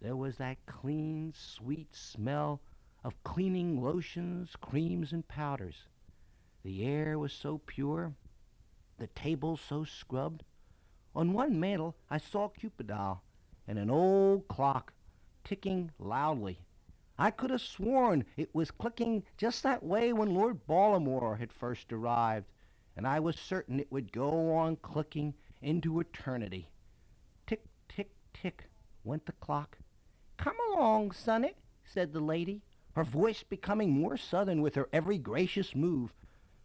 There 0.00 0.16
was 0.16 0.38
that 0.38 0.66
clean, 0.66 1.32
sweet 1.36 1.94
smell 1.94 2.60
of 3.04 3.22
cleaning 3.22 3.80
lotions, 3.80 4.56
creams, 4.60 5.12
and 5.12 5.26
powders. 5.28 5.86
The 6.64 6.84
air 6.84 7.18
was 7.18 7.32
so 7.32 7.58
pure, 7.58 8.12
the 9.02 9.08
tables 9.08 9.60
so 9.60 9.82
scrubbed. 9.82 10.44
On 11.12 11.32
one 11.32 11.58
mantel 11.58 11.96
I 12.08 12.18
saw 12.18 12.46
Cupid 12.46 12.86
doll 12.86 13.24
and 13.66 13.76
an 13.76 13.90
old 13.90 14.46
clock 14.46 14.92
ticking 15.42 15.90
loudly. 15.98 16.60
I 17.18 17.32
could 17.32 17.50
have 17.50 17.62
sworn 17.62 18.24
it 18.36 18.54
was 18.54 18.70
clicking 18.70 19.24
just 19.36 19.64
that 19.64 19.82
way 19.82 20.12
when 20.12 20.36
Lord 20.36 20.68
Baltimore 20.68 21.34
had 21.36 21.52
first 21.52 21.92
arrived, 21.92 22.46
and 22.96 23.04
I 23.04 23.18
was 23.18 23.34
certain 23.34 23.80
it 23.80 23.90
would 23.90 24.12
go 24.12 24.54
on 24.54 24.76
clicking 24.76 25.34
into 25.60 25.98
eternity. 25.98 26.68
Tick, 27.44 27.64
tick, 27.88 28.12
tick 28.32 28.68
went 29.02 29.26
the 29.26 29.32
clock. 29.32 29.78
Come 30.36 30.56
along, 30.72 31.10
Sonny, 31.10 31.56
said 31.84 32.12
the 32.12 32.20
lady, 32.20 32.62
her 32.94 33.02
voice 33.02 33.42
becoming 33.42 33.90
more 33.90 34.16
southern 34.16 34.62
with 34.62 34.76
her 34.76 34.88
every 34.92 35.18
gracious 35.18 35.74
move. 35.74 36.14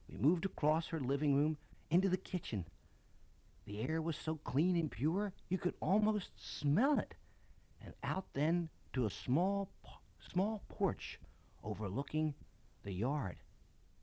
We 0.07 0.17
moved 0.17 0.45
across 0.45 0.89
her 0.89 0.99
living 0.99 1.35
room 1.35 1.57
into 1.89 2.09
the 2.09 2.17
kitchen. 2.17 2.65
The 3.65 3.81
air 3.81 4.01
was 4.01 4.15
so 4.15 4.39
clean 4.43 4.75
and 4.75 4.89
pure 4.89 5.33
you 5.49 5.57
could 5.57 5.73
almost 5.81 6.31
smell 6.37 6.97
it. 6.99 7.15
And 7.83 7.93
out 8.03 8.25
then 8.33 8.69
to 8.93 9.05
a 9.05 9.09
small, 9.09 9.69
small 10.31 10.63
porch 10.69 11.19
overlooking 11.63 12.33
the 12.83 12.93
yard. 12.93 13.37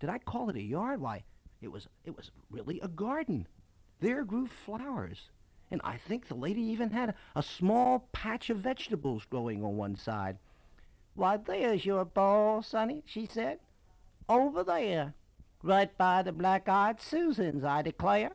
Did 0.01 0.11
I 0.11 0.19
call 0.19 0.51
it 0.51 0.57
a 0.57 0.63
yard? 0.63 1.01
Why, 1.01 1.25
it 1.63 1.69
was, 1.69 1.89
it 2.05 2.17
was 2.17 2.31
really 2.51 2.79
a 2.81 2.89
garden. 2.89 3.47
There 4.01 4.25
grew 4.25 4.47
flowers, 4.47 5.31
and 5.71 5.81
I 5.83 5.97
think 5.97 6.29
the 6.29 6.35
lady 6.35 6.61
even 6.61 6.91
had 6.91 7.15
a 7.35 7.43
small 7.43 8.09
patch 8.13 8.51
of 8.51 8.59
vegetables 8.59 9.25
growing 9.25 9.65
on 9.65 9.77
one 9.77 9.97
side. 9.97 10.39
Why, 11.15 11.39
there's 11.39 11.87
your 11.87 12.05
ball, 12.05 12.61
Sonny, 12.61 13.03
she 13.07 13.27
said. 13.27 13.61
Over 14.29 14.63
there, 14.63 15.15
right 15.65 15.97
by 15.97 16.23
the 16.23 16.33
black-eyed 16.33 17.01
Susans, 17.01 17.65
I 17.65 17.81
declare. 17.81 18.33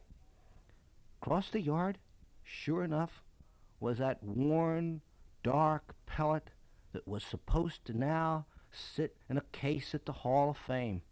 Across 1.22 1.52
the 1.52 1.62
yard, 1.62 2.00
sure 2.44 2.84
enough, 2.84 3.22
was 3.80 4.00
that 4.00 4.24
worn, 4.24 5.02
dark 5.44 5.96
pellet 6.08 6.50
that 6.92 7.08
was 7.08 7.24
supposed 7.24 7.86
to 7.86 7.98
now 7.98 8.46
sit 8.72 9.16
in 9.30 9.38
a 9.38 9.44
case 9.52 9.94
at 9.94 10.06
the 10.06 10.12
Hall 10.12 10.50
of 10.50 10.58
Fame. 10.58 11.04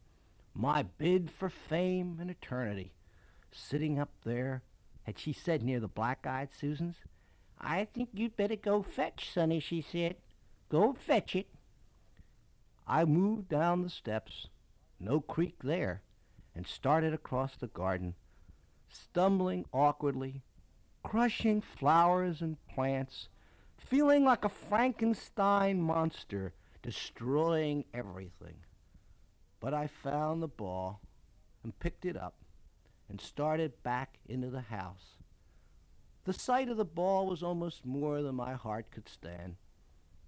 My 0.55 0.83
bid 0.83 1.29
for 1.29 1.49
fame 1.49 2.17
and 2.19 2.31
eternity. 2.31 2.93
Sitting 3.51 3.99
up 3.99 4.09
there, 4.25 4.63
had 5.03 5.19
she 5.19 5.31
said 5.31 5.61
near 5.61 5.79
the 5.79 5.87
black-eyed 5.87 6.49
Susans. 6.51 6.97
I 7.61 7.85
think 7.85 8.09
you'd 8.13 8.35
better 8.35 8.55
go 8.55 8.81
fetch, 8.81 9.31
Sonny, 9.31 9.59
she 9.59 9.81
said. 9.81 10.15
Go 10.69 10.93
fetch 10.93 11.35
it. 11.35 11.47
I 12.87 13.05
moved 13.05 13.49
down 13.49 13.83
the 13.83 13.89
steps, 13.89 14.47
no 14.99 15.19
creak 15.19 15.55
there, 15.63 16.01
and 16.57 16.65
started 16.65 17.13
across 17.13 17.55
the 17.55 17.67
garden, 17.67 18.15
stumbling 18.89 19.63
awkwardly, 19.71 20.41
crushing 21.03 21.61
flowers 21.61 22.41
and 22.41 22.57
plants, 22.67 23.29
feeling 23.77 24.25
like 24.25 24.43
a 24.43 24.49
Frankenstein 24.49 25.79
monster, 25.79 26.55
destroying 26.81 27.85
everything. 27.93 28.55
But 29.59 29.75
I 29.75 29.85
found 29.85 30.41
the 30.41 30.47
ball 30.47 30.99
and 31.63 31.77
picked 31.77 32.05
it 32.05 32.17
up 32.17 32.37
and 33.07 33.21
started 33.21 33.83
back 33.83 34.17
into 34.27 34.49
the 34.49 34.61
house. 34.61 35.17
The 36.23 36.33
sight 36.33 36.69
of 36.69 36.77
the 36.77 36.85
ball 36.85 37.27
was 37.27 37.43
almost 37.43 37.85
more 37.85 38.23
than 38.23 38.33
my 38.33 38.53
heart 38.53 38.89
could 38.89 39.07
stand. 39.07 39.57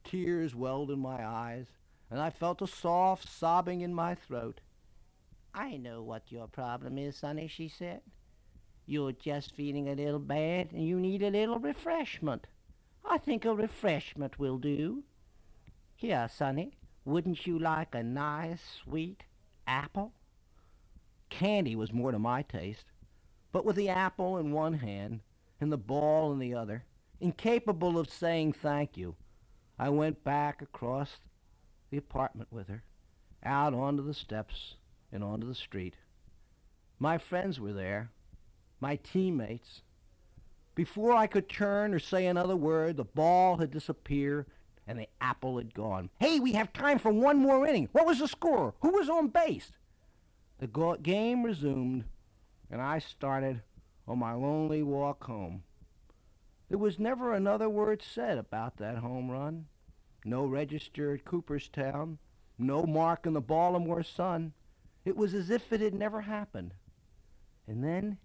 Tears 0.03 0.53
welled 0.53 0.91
in 0.91 0.99
my 0.99 1.25
eyes, 1.25 1.65
and 2.11 2.19
I 2.19 2.29
felt 2.29 2.61
a 2.61 2.67
soft 2.67 3.27
sobbing 3.27 3.81
in 3.81 3.95
my 3.95 4.13
throat. 4.13 4.61
I 5.53 5.77
know 5.77 6.01
what 6.01 6.31
your 6.31 6.47
problem 6.47 6.97
is, 6.97 7.17
Sonny, 7.17 7.47
she 7.47 7.67
said. 7.67 8.01
You're 8.85 9.11
just 9.11 9.55
feeling 9.55 9.89
a 9.89 9.95
little 9.95 10.19
bad, 10.19 10.71
and 10.71 10.85
you 10.85 10.99
need 10.99 11.21
a 11.21 11.29
little 11.29 11.59
refreshment. 11.59 12.47
I 13.05 13.17
think 13.17 13.45
a 13.45 13.53
refreshment 13.53 14.39
will 14.39 14.57
do. 14.57 15.03
Here, 15.95 16.27
Sonny, 16.31 16.77
wouldn't 17.05 17.45
you 17.45 17.57
like 17.57 17.93
a 17.93 18.03
nice, 18.03 18.61
sweet 18.83 19.23
apple? 19.67 20.13
Candy 21.29 21.75
was 21.75 21.93
more 21.93 22.11
to 22.11 22.19
my 22.19 22.41
taste, 22.41 22.85
but 23.51 23.65
with 23.65 23.75
the 23.75 23.89
apple 23.89 24.37
in 24.37 24.51
one 24.51 24.73
hand 24.73 25.21
and 25.61 25.71
the 25.71 25.77
ball 25.77 26.31
in 26.31 26.39
the 26.39 26.53
other, 26.53 26.85
incapable 27.19 27.99
of 27.99 28.09
saying 28.09 28.53
thank 28.53 28.97
you, 28.97 29.15
I 29.77 29.89
went 29.89 30.23
back 30.23 30.61
across 30.61 31.17
the 31.89 31.97
apartment 31.97 32.51
with 32.51 32.67
her, 32.67 32.83
out 33.43 33.73
onto 33.73 34.05
the 34.05 34.13
steps 34.13 34.75
and 35.11 35.23
onto 35.23 35.47
the 35.47 35.55
street. 35.55 35.95
My 36.99 37.17
friends 37.17 37.59
were 37.59 37.73
there, 37.73 38.11
my 38.79 38.97
teammates. 38.97 39.81
Before 40.75 41.13
I 41.13 41.27
could 41.27 41.49
turn 41.49 41.93
or 41.93 41.99
say 41.99 42.25
another 42.25 42.55
word, 42.55 42.97
the 42.97 43.03
ball 43.03 43.57
had 43.57 43.71
disappeared 43.71 44.45
and 44.87 44.97
the 44.99 45.07
apple 45.21 45.57
had 45.57 45.73
gone. 45.73 46.09
Hey, 46.19 46.39
we 46.39 46.53
have 46.53 46.73
time 46.73 46.97
for 46.97 47.11
one 47.11 47.37
more 47.37 47.65
inning. 47.67 47.89
What 47.91 48.05
was 48.05 48.19
the 48.19 48.27
score? 48.27 48.73
Who 48.81 48.89
was 48.89 49.09
on 49.09 49.27
base? 49.27 49.71
The 50.59 50.67
go- 50.67 50.97
game 50.97 51.43
resumed, 51.43 52.05
and 52.71 52.81
I 52.81 52.99
started 52.99 53.61
on 54.07 54.19
my 54.19 54.33
lonely 54.33 54.81
walk 54.81 55.23
home. 55.25 55.63
There 56.69 56.77
was 56.77 56.99
never 56.99 57.33
another 57.33 57.69
word 57.69 58.01
said 58.01 58.37
about 58.37 58.77
that 58.77 58.97
home 58.97 59.29
run. 59.29 59.65
No 60.25 60.45
register 60.45 61.13
at 61.13 61.23
Cooperstown, 61.23 62.17
no 62.57 62.83
mark 62.83 63.25
in 63.25 63.33
the 63.33 63.41
Baltimore 63.41 64.03
Sun. 64.03 64.53
It 65.05 65.15
was 65.15 65.33
as 65.33 65.49
if 65.49 65.71
it 65.71 65.81
had 65.81 65.93
never 65.93 66.21
happened. 66.21 66.73
And 67.67 67.83
then, 67.83 68.17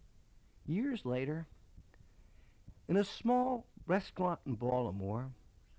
years 0.66 1.04
later, 1.04 1.46
in 2.88 2.96
a 2.96 3.04
small 3.04 3.66
restaurant 3.86 4.40
in 4.46 4.54
Baltimore, 4.54 5.30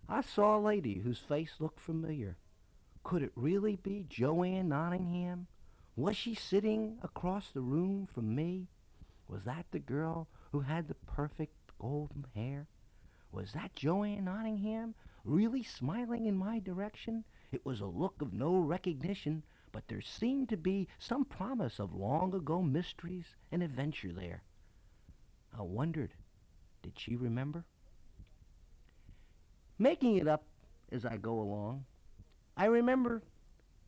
I 0.07 0.21
saw 0.21 0.57
a 0.57 0.59
lady 0.59 0.99
whose 0.99 1.17
face 1.17 1.55
looked 1.59 1.79
familiar. 1.79 2.37
Could 3.03 3.23
it 3.23 3.31
really 3.35 3.75
be 3.75 4.05
Joanne 4.09 4.69
Nottingham? 4.69 5.47
Was 5.95 6.15
she 6.15 6.35
sitting 6.35 6.97
across 7.03 7.51
the 7.51 7.61
room 7.61 8.07
from 8.13 8.35
me? 8.35 8.67
Was 9.27 9.45
that 9.45 9.65
the 9.71 9.79
girl 9.79 10.27
who 10.51 10.61
had 10.61 10.87
the 10.87 10.95
perfect 10.95 11.53
golden 11.79 12.25
hair? 12.35 12.67
Was 13.31 13.53
that 13.53 13.75
Joanne 13.75 14.25
Nottingham 14.25 14.95
really 15.23 15.63
smiling 15.63 16.25
in 16.25 16.37
my 16.37 16.59
direction? 16.59 17.23
It 17.51 17.65
was 17.65 17.81
a 17.81 17.85
look 17.85 18.21
of 18.21 18.33
no 18.33 18.57
recognition, 18.57 19.43
but 19.75 19.89
there 19.89 19.99
seemed 19.99 20.47
to 20.47 20.55
be 20.55 20.87
some 20.97 21.25
promise 21.25 21.79
of 21.79 21.93
long 21.93 22.33
ago 22.33 22.61
mysteries 22.61 23.25
and 23.51 23.61
adventure 23.61 24.13
there. 24.13 24.41
I 25.53 25.63
wondered, 25.63 26.13
did 26.81 26.93
she 26.95 27.17
remember? 27.17 27.65
Making 29.77 30.15
it 30.15 30.29
up 30.29 30.45
as 30.93 31.03
I 31.03 31.17
go 31.17 31.41
along, 31.41 31.83
I 32.55 32.67
remember 32.67 33.21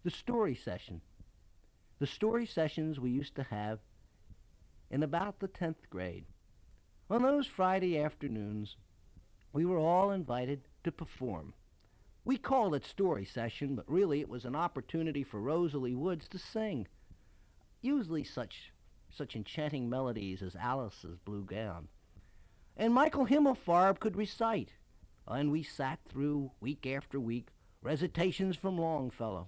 the 0.04 0.12
story 0.12 0.56
session 0.56 1.00
the 2.00 2.06
story 2.06 2.46
sessions 2.46 3.00
we 3.00 3.10
used 3.10 3.36
to 3.36 3.44
have 3.44 3.80
in 4.92 5.04
about 5.04 5.40
the 5.40 5.48
10th 5.48 5.90
grade. 5.90 6.26
On 7.10 7.24
those 7.24 7.48
Friday 7.48 7.98
afternoons, 7.98 8.76
we 9.54 9.64
were 9.64 9.80
all 9.80 10.12
invited 10.12 10.64
to 10.84 10.92
perform. 10.92 11.54
We 12.28 12.36
called 12.36 12.76
it 12.76 12.84
story 12.84 13.24
session, 13.24 13.74
but 13.74 13.90
really 13.90 14.20
it 14.20 14.28
was 14.28 14.44
an 14.44 14.54
opportunity 14.54 15.24
for 15.24 15.40
Rosalie 15.40 15.96
Woods 15.96 16.28
to 16.28 16.38
sing, 16.38 16.86
usually 17.82 18.26
such 18.26 18.74
such 19.10 19.34
enchanting 19.34 19.90
melodies 19.90 20.42
as 20.42 20.54
Alice's 20.58 21.18
Blue 21.24 21.46
Gown. 21.46 21.88
And 22.76 22.94
Michael 22.94 23.28
Himmelfarb 23.28 24.00
could 24.02 24.18
recite, 24.18 24.74
and 25.26 25.54
we 25.54 25.64
sat 25.64 26.00
through, 26.04 26.52
week 26.60 26.86
after 26.86 27.18
week, 27.18 27.48
recitations 27.82 28.58
from 28.58 28.78
Longfellow. 28.78 29.48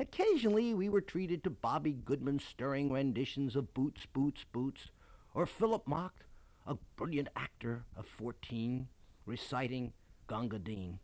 Occasionally 0.00 0.72
we 0.72 0.88
were 0.88 1.02
treated 1.02 1.44
to 1.44 1.50
Bobby 1.50 1.92
Goodman's 1.92 2.44
stirring 2.44 2.90
renditions 2.90 3.54
of 3.54 3.74
Boots, 3.74 4.06
Boots, 4.14 4.46
Boots, 4.50 4.88
or 5.34 5.44
Philip 5.44 5.86
Mock, 5.86 6.24
a 6.66 6.76
brilliant 6.96 7.28
actor 7.36 7.84
of 7.94 8.06
fourteen, 8.06 8.88
reciting 9.26 9.92
Gunga 10.26 10.58
Din. 10.58 11.00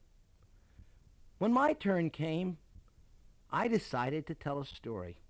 When 1.41 1.55
my 1.55 1.73
turn 1.73 2.11
came, 2.11 2.59
I 3.51 3.67
decided 3.67 4.27
to 4.27 4.35
tell 4.35 4.59
a 4.61 4.67
story. 4.67 5.23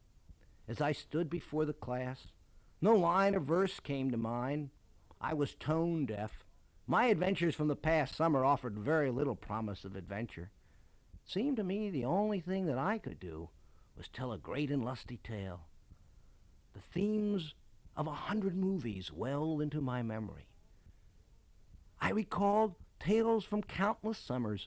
As 0.67 0.81
I 0.81 0.90
stood 0.90 1.31
before 1.31 1.64
the 1.64 1.73
class, 1.73 2.26
no 2.81 2.97
line 2.97 3.37
or 3.37 3.38
verse 3.38 3.79
came 3.79 4.11
to 4.11 4.17
mind. 4.17 4.71
I 5.21 5.35
was 5.35 5.55
tone 5.55 6.07
deaf. 6.07 6.43
My 6.85 7.07
adventures 7.07 7.55
from 7.55 7.69
the 7.69 7.76
past 7.76 8.17
summer 8.17 8.45
offered 8.45 8.76
very 8.76 9.12
little 9.12 9.37
promise 9.37 9.85
of 9.85 9.95
adventure 9.95 10.50
It 11.14 11.31
seemed 11.31 11.59
to 11.59 11.62
me 11.62 11.90
the 11.90 12.07
only 12.07 12.40
thing 12.40 12.67
that 12.67 12.76
I 12.76 12.99
could 12.99 13.21
do 13.21 13.50
was 13.97 14.09
tell 14.09 14.33
a 14.33 14.38
great 14.38 14.73
and 14.73 14.85
lusty 14.85 15.19
tale. 15.23 15.69
The 16.75 16.81
themes 16.81 17.55
of 17.97 18.09
a 18.09 18.26
hundred 18.26 18.57
movies 18.57 19.12
welled 19.12 19.62
into 19.62 19.81
my 19.81 20.02
memory. 20.02 20.49
I 22.00 22.11
recalled 22.11 22.75
tales 22.99 23.45
from 23.45 23.62
countless 23.62 24.19
summers, 24.19 24.67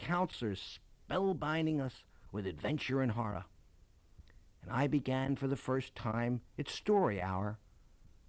counselors 0.00 0.80
spellbinding 1.08 1.80
us 1.80 2.04
with 2.32 2.46
adventure 2.46 3.02
and 3.02 3.12
horror. 3.12 3.44
And 4.62 4.72
I 4.72 4.86
began 4.86 5.36
for 5.36 5.46
the 5.46 5.56
first 5.56 5.94
time 5.94 6.40
its 6.56 6.72
story 6.72 7.20
hour 7.20 7.58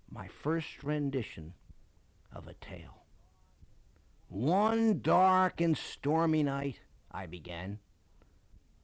my 0.09 0.27
first 0.27 0.83
rendition 0.83 1.53
of 2.33 2.47
a 2.47 2.53
tale. 2.53 3.05
One 4.27 4.99
dark 5.01 5.61
and 5.61 5.77
stormy 5.77 6.43
night, 6.43 6.81
I 7.11 7.25
began. 7.25 7.79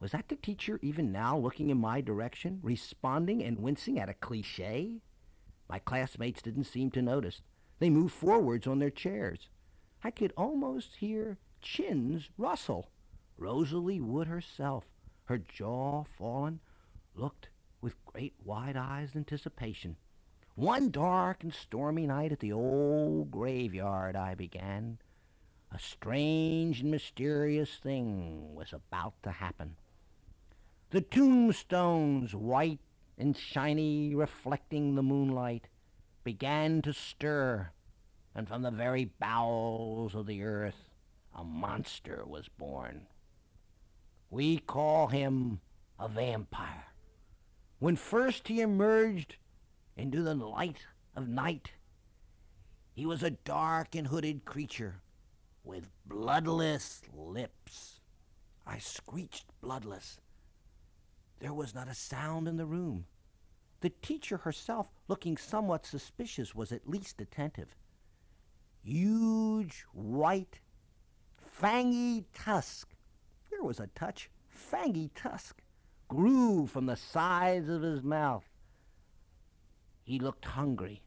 Was 0.00 0.12
that 0.12 0.28
the 0.28 0.36
teacher 0.36 0.78
even 0.82 1.12
now 1.12 1.36
looking 1.36 1.70
in 1.70 1.78
my 1.78 2.00
direction, 2.00 2.60
responding 2.62 3.42
and 3.42 3.58
wincing 3.58 3.98
at 3.98 4.08
a 4.08 4.14
cliche? 4.14 5.00
My 5.68 5.78
classmates 5.78 6.40
didn't 6.40 6.64
seem 6.64 6.90
to 6.92 7.02
notice. 7.02 7.42
They 7.78 7.90
moved 7.90 8.14
forwards 8.14 8.66
on 8.66 8.78
their 8.78 8.90
chairs. 8.90 9.48
I 10.02 10.10
could 10.10 10.32
almost 10.36 10.96
hear 10.96 11.38
chins 11.60 12.30
rustle. 12.36 12.90
Rosalie 13.36 14.00
Wood 14.00 14.26
herself, 14.26 14.84
her 15.24 15.38
jaw 15.38 16.04
fallen, 16.04 16.60
looked 17.14 17.50
with 17.80 18.04
great 18.04 18.34
wide 18.44 18.76
eyes 18.76 19.14
anticipation. 19.14 19.96
One 20.54 20.90
dark 20.90 21.44
and 21.44 21.54
stormy 21.54 22.06
night 22.06 22.32
at 22.32 22.40
the 22.40 22.52
old 22.52 23.30
graveyard, 23.30 24.16
I 24.16 24.34
began. 24.34 24.98
A 25.70 25.78
strange 25.78 26.80
and 26.80 26.90
mysterious 26.90 27.76
thing 27.76 28.54
was 28.54 28.72
about 28.72 29.14
to 29.22 29.30
happen. 29.30 29.76
The 30.90 31.02
tombstones, 31.02 32.34
white 32.34 32.80
and 33.16 33.36
shiny, 33.36 34.14
reflecting 34.14 34.94
the 34.94 35.02
moonlight, 35.02 35.68
began 36.24 36.82
to 36.82 36.92
stir, 36.92 37.70
and 38.34 38.48
from 38.48 38.62
the 38.62 38.70
very 38.70 39.04
bowels 39.04 40.14
of 40.14 40.26
the 40.26 40.42
earth 40.42 40.87
a 41.38 41.44
monster 41.44 42.24
was 42.26 42.48
born. 42.48 43.06
We 44.28 44.58
call 44.58 45.06
him 45.06 45.60
a 45.98 46.08
vampire. 46.08 46.86
When 47.78 47.94
first 47.94 48.48
he 48.48 48.60
emerged 48.60 49.36
into 49.96 50.22
the 50.22 50.34
light 50.34 50.86
of 51.14 51.28
night, 51.28 51.72
he 52.92 53.06
was 53.06 53.22
a 53.22 53.30
dark 53.30 53.94
and 53.94 54.08
hooded 54.08 54.44
creature 54.44 55.00
with 55.62 55.90
bloodless 56.04 57.02
lips. 57.14 58.00
I 58.66 58.78
screeched 58.78 59.46
bloodless. 59.60 60.18
There 61.38 61.54
was 61.54 61.72
not 61.72 61.86
a 61.86 61.94
sound 61.94 62.48
in 62.48 62.56
the 62.56 62.66
room. 62.66 63.04
The 63.80 63.90
teacher 63.90 64.38
herself, 64.38 64.90
looking 65.06 65.36
somewhat 65.36 65.86
suspicious, 65.86 66.52
was 66.52 66.72
at 66.72 66.88
least 66.88 67.20
attentive. 67.20 67.76
Huge, 68.82 69.84
white, 69.92 70.58
fangy 71.60 72.24
tusk. 72.34 72.88
There 73.50 73.62
was 73.62 73.80
a 73.80 73.88
touch. 73.88 74.30
Fangy 74.72 75.10
tusk 75.14 75.60
grew 76.08 76.66
from 76.66 76.86
the 76.86 76.96
sides 76.96 77.68
of 77.68 77.82
his 77.82 78.02
mouth. 78.02 78.44
He 80.04 80.18
looked 80.18 80.44
hungry, 80.46 81.02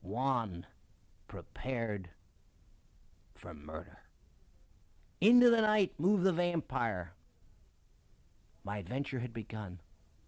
wan, 0.00 0.66
prepared 1.26 2.10
for 3.34 3.52
murder. 3.52 3.98
Into 5.20 5.50
the 5.50 5.62
night 5.62 5.92
moved 5.98 6.24
the 6.24 6.32
vampire. 6.32 7.12
My 8.64 8.78
adventure 8.78 9.18
had 9.18 9.32
begun. 9.32 9.80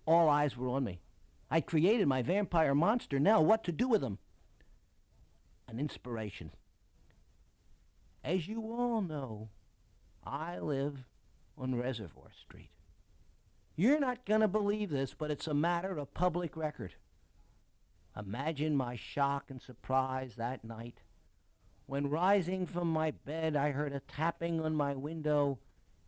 All 0.06 0.28
eyes 0.28 0.56
were 0.56 0.68
on 0.68 0.84
me. 0.84 1.00
I'd 1.50 1.66
created 1.66 2.08
my 2.08 2.22
vampire 2.22 2.74
monster. 2.74 3.18
Now, 3.20 3.40
what 3.40 3.64
to 3.64 3.72
do 3.72 3.88
with 3.88 4.02
him? 4.02 4.18
An 5.68 5.78
inspiration. 5.78 6.50
As 8.24 8.48
you 8.48 8.62
all 8.62 9.00
know, 9.00 9.50
I 10.30 10.60
live 10.60 11.04
on 11.58 11.74
Reservoir 11.74 12.30
Street. 12.40 12.70
You're 13.74 13.98
not 13.98 14.24
going 14.24 14.42
to 14.42 14.48
believe 14.48 14.90
this, 14.90 15.12
but 15.12 15.30
it's 15.32 15.48
a 15.48 15.54
matter 15.54 15.98
of 15.98 16.14
public 16.14 16.56
record. 16.56 16.94
Imagine 18.16 18.76
my 18.76 18.94
shock 18.94 19.50
and 19.50 19.60
surprise 19.60 20.36
that 20.36 20.64
night 20.64 21.00
when, 21.86 22.08
rising 22.08 22.66
from 22.66 22.92
my 22.92 23.10
bed, 23.10 23.56
I 23.56 23.72
heard 23.72 23.92
a 23.92 23.98
tapping 23.98 24.60
on 24.60 24.76
my 24.76 24.94
window, 24.94 25.58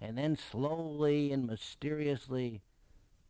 and 0.01 0.17
then 0.17 0.37
slowly 0.37 1.33
and 1.33 1.45
mysteriously 1.45 2.63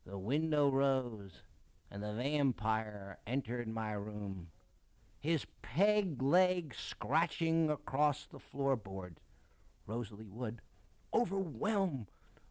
the 0.05 0.19
window 0.19 0.69
rose, 0.69 1.43
and 1.91 2.03
the 2.03 2.13
vampire 2.13 3.17
entered 3.27 3.69
my 3.69 3.93
room, 3.93 4.49
his 5.19 5.47
peg 5.63 6.21
leg 6.21 6.75
scratching 6.75 7.71
across 7.71 8.27
the 8.27 8.39
floorboard. 8.39 9.15
Rosalie 9.87 10.29
Wood, 10.29 10.61
overwhelmed, 11.15 12.11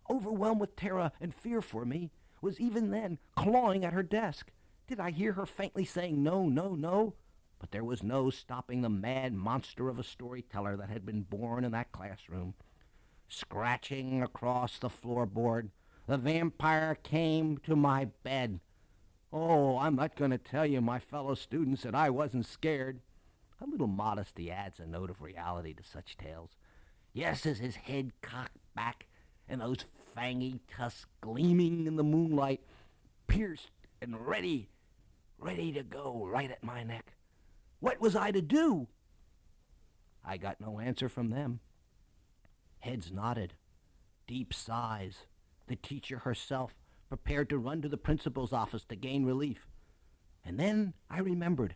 overwhelmed 0.09 0.61
with 0.61 0.75
terror 0.75 1.11
and 1.19 1.33
fear 1.33 1.61
for 1.61 1.85
me, 1.85 2.11
was 2.41 2.59
even 2.59 2.91
then 2.91 3.19
clawing 3.35 3.85
at 3.85 3.93
her 3.93 4.03
desk. 4.03 4.51
Did 4.87 4.99
I 4.99 5.11
hear 5.11 5.33
her 5.33 5.45
faintly 5.45 5.85
saying 5.85 6.21
no, 6.21 6.49
no, 6.49 6.75
no? 6.75 7.15
But 7.59 7.71
there 7.71 7.83
was 7.83 8.01
no 8.01 8.29
stopping 8.29 8.81
the 8.81 8.89
mad 8.89 9.33
monster 9.33 9.87
of 9.87 9.99
a 9.99 10.03
storyteller 10.03 10.75
that 10.77 10.89
had 10.89 11.05
been 11.05 11.21
born 11.21 11.63
in 11.63 11.71
that 11.71 11.91
classroom. 11.91 12.55
Scratching 13.27 14.21
across 14.21 14.79
the 14.79 14.89
floorboard, 14.89 15.69
the 16.07 16.17
vampire 16.17 16.95
came 16.95 17.57
to 17.59 17.75
my 17.75 18.05
bed. 18.23 18.59
Oh, 19.31 19.77
I'm 19.77 19.95
not 19.95 20.15
going 20.15 20.31
to 20.31 20.37
tell 20.37 20.65
you, 20.65 20.81
my 20.81 20.99
fellow 20.99 21.35
students, 21.35 21.83
that 21.83 21.95
I 21.95 22.09
wasn't 22.09 22.45
scared. 22.45 22.99
A 23.61 23.69
little 23.69 23.87
modesty 23.87 24.51
adds 24.51 24.79
a 24.79 24.87
note 24.87 25.09
of 25.09 25.21
reality 25.21 25.73
to 25.75 25.83
such 25.83 26.17
tales. 26.17 26.57
Yes, 27.13 27.45
as 27.45 27.59
his 27.59 27.75
head 27.75 28.13
cocked 28.21 28.57
back 28.75 29.07
and 29.47 29.61
those 29.61 29.85
fangy 30.15 30.59
tusks 30.75 31.05
gleaming 31.19 31.85
in 31.87 31.95
the 31.95 32.03
moonlight, 32.03 32.61
pierced 33.27 33.71
and 34.01 34.25
ready, 34.25 34.69
ready 35.37 35.71
to 35.73 35.83
go 35.83 36.25
right 36.25 36.49
at 36.49 36.63
my 36.63 36.83
neck. 36.83 37.13
What 37.79 37.99
was 37.99 38.15
I 38.15 38.31
to 38.31 38.41
do? 38.41 38.87
I 40.23 40.37
got 40.37 40.61
no 40.61 40.79
answer 40.79 41.09
from 41.09 41.29
them. 41.29 41.59
Heads 42.79 43.11
nodded, 43.11 43.53
deep 44.27 44.53
sighs. 44.53 45.25
The 45.67 45.75
teacher 45.75 46.19
herself 46.19 46.75
prepared 47.09 47.49
to 47.49 47.57
run 47.57 47.81
to 47.81 47.89
the 47.89 47.97
principal's 47.97 48.53
office 48.53 48.85
to 48.85 48.95
gain 48.95 49.25
relief. 49.25 49.67
And 50.45 50.59
then 50.59 50.93
I 51.09 51.19
remembered 51.19 51.75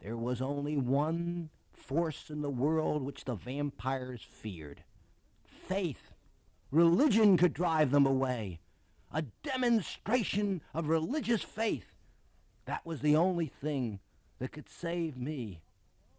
there 0.00 0.16
was 0.16 0.40
only 0.40 0.76
one 0.76 1.50
force 1.76 2.30
in 2.30 2.42
the 2.42 2.50
world 2.50 3.02
which 3.02 3.24
the 3.24 3.34
vampires 3.34 4.26
feared 4.28 4.82
faith. 5.66 6.12
Religion 6.70 7.36
could 7.36 7.52
drive 7.52 7.90
them 7.90 8.06
away. 8.06 8.60
A 9.12 9.22
demonstration 9.42 10.62
of 10.74 10.88
religious 10.88 11.42
faith. 11.42 11.92
That 12.66 12.84
was 12.84 13.00
the 13.00 13.16
only 13.16 13.46
thing 13.46 14.00
that 14.38 14.52
could 14.52 14.68
save 14.68 15.16
me. 15.16 15.62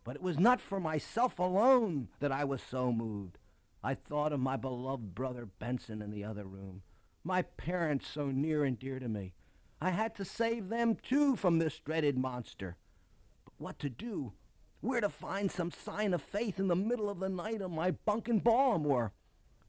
But 0.03 0.15
it 0.15 0.21
was 0.21 0.39
not 0.39 0.61
for 0.61 0.79
myself 0.79 1.37
alone 1.37 2.07
that 2.19 2.31
I 2.31 2.43
was 2.45 2.61
so 2.61 2.91
moved. 2.91 3.37
I 3.83 3.93
thought 3.93 4.33
of 4.33 4.39
my 4.39 4.55
beloved 4.55 5.13
brother 5.13 5.45
Benson 5.45 6.01
in 6.01 6.11
the 6.11 6.23
other 6.23 6.45
room, 6.45 6.81
my 7.23 7.41
parents 7.41 8.07
so 8.07 8.27
near 8.27 8.63
and 8.63 8.79
dear 8.79 8.99
to 8.99 9.07
me. 9.07 9.33
I 9.79 9.91
had 9.91 10.15
to 10.15 10.25
save 10.25 10.69
them 10.69 10.95
too 10.95 11.35
from 11.35 11.59
this 11.59 11.79
dreaded 11.79 12.17
monster. 12.17 12.77
But 13.45 13.53
what 13.57 13.79
to 13.79 13.89
do? 13.89 14.33
Where 14.79 15.01
to 15.01 15.09
find 15.09 15.51
some 15.51 15.71
sign 15.71 16.13
of 16.13 16.21
faith 16.21 16.59
in 16.59 16.67
the 16.67 16.75
middle 16.75 17.09
of 17.09 17.19
the 17.19 17.29
night 17.29 17.61
on 17.61 17.71
my 17.71 17.91
bunk 17.91 18.29
in 18.29 18.39
Baltimore? 18.39 19.11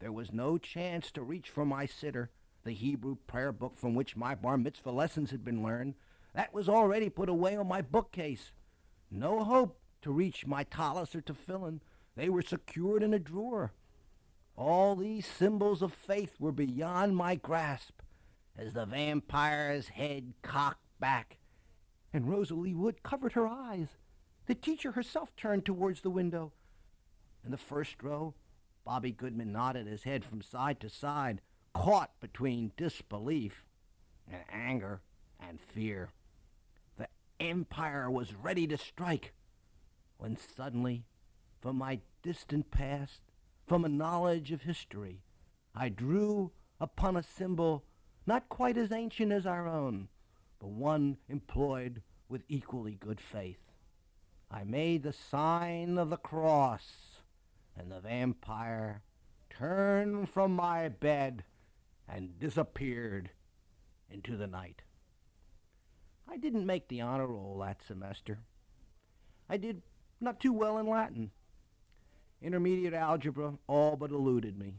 There 0.00 0.12
was 0.12 0.32
no 0.32 0.58
chance 0.58 1.10
to 1.12 1.22
reach 1.22 1.48
for 1.48 1.64
my 1.64 1.86
siddur, 1.86 2.28
the 2.64 2.72
Hebrew 2.72 3.16
prayer 3.26 3.52
book 3.52 3.76
from 3.76 3.94
which 3.94 4.16
my 4.16 4.34
bar 4.34 4.58
mitzvah 4.58 4.90
lessons 4.90 5.30
had 5.30 5.44
been 5.44 5.62
learned, 5.62 5.94
that 6.34 6.52
was 6.52 6.68
already 6.68 7.08
put 7.08 7.28
away 7.28 7.56
on 7.56 7.66
my 7.66 7.80
bookcase. 7.80 8.52
No 9.10 9.42
hope 9.42 9.80
to 10.02 10.12
reach 10.12 10.46
my 10.46 10.62
tallis 10.62 11.14
or 11.14 11.22
tefillin. 11.22 11.80
They 12.14 12.28
were 12.28 12.42
secured 12.42 13.02
in 13.02 13.14
a 13.14 13.18
drawer. 13.18 13.72
All 14.56 14.94
these 14.94 15.26
symbols 15.26 15.82
of 15.82 15.92
faith 15.92 16.34
were 16.38 16.52
beyond 16.52 17.16
my 17.16 17.34
grasp 17.34 18.02
as 18.56 18.74
the 18.74 18.84
vampire's 18.84 19.88
head 19.88 20.34
cocked 20.42 20.84
back, 21.00 21.38
and 22.12 22.28
Rosalie 22.28 22.74
Wood 22.74 23.02
covered 23.02 23.32
her 23.32 23.48
eyes. 23.48 23.96
The 24.48 24.54
teacher 24.54 24.92
herself 24.92 25.36
turned 25.36 25.66
towards 25.66 26.00
the 26.00 26.08
window. 26.08 26.52
In 27.44 27.50
the 27.50 27.58
first 27.58 28.02
row, 28.02 28.32
Bobby 28.82 29.12
Goodman 29.12 29.52
nodded 29.52 29.86
his 29.86 30.04
head 30.04 30.24
from 30.24 30.40
side 30.40 30.80
to 30.80 30.88
side, 30.88 31.42
caught 31.74 32.18
between 32.18 32.72
disbelief 32.74 33.66
and 34.26 34.40
anger 34.50 35.02
and 35.38 35.60
fear 35.60 36.08
The 36.96 37.08
empire 37.38 38.10
was 38.10 38.34
ready 38.34 38.66
to 38.68 38.78
strike, 38.78 39.34
when 40.16 40.38
suddenly, 40.38 41.04
from 41.60 41.76
my 41.76 42.00
distant 42.22 42.70
past, 42.70 43.20
from 43.66 43.84
a 43.84 43.90
knowledge 43.90 44.50
of 44.50 44.62
history, 44.62 45.20
I 45.74 45.90
drew 45.90 46.52
upon 46.80 47.18
a 47.18 47.22
symbol 47.22 47.84
not 48.26 48.48
quite 48.48 48.78
as 48.78 48.92
ancient 48.92 49.30
as 49.30 49.44
our 49.44 49.68
own, 49.68 50.08
but 50.58 50.70
one 50.70 51.18
employed 51.28 52.00
with 52.30 52.44
equally 52.48 52.94
good 52.94 53.20
faith. 53.20 53.67
I 54.50 54.64
made 54.64 55.02
the 55.02 55.12
sign 55.12 55.98
of 55.98 56.10
the 56.10 56.16
cross 56.16 57.18
and 57.76 57.92
the 57.92 58.00
vampire 58.00 59.02
turned 59.50 60.28
from 60.28 60.52
my 60.52 60.88
bed 60.88 61.44
and 62.08 62.38
disappeared 62.38 63.30
into 64.10 64.36
the 64.36 64.46
night. 64.46 64.82
I 66.28 66.36
didn't 66.36 66.66
make 66.66 66.88
the 66.88 67.00
honor 67.00 67.26
roll 67.26 67.58
that 67.60 67.82
semester. 67.82 68.40
I 69.48 69.56
did 69.56 69.82
not 70.20 70.40
too 70.40 70.52
well 70.52 70.78
in 70.78 70.86
Latin. 70.86 71.30
Intermediate 72.40 72.94
algebra 72.94 73.54
all 73.66 73.96
but 73.96 74.10
eluded 74.10 74.58
me. 74.58 74.74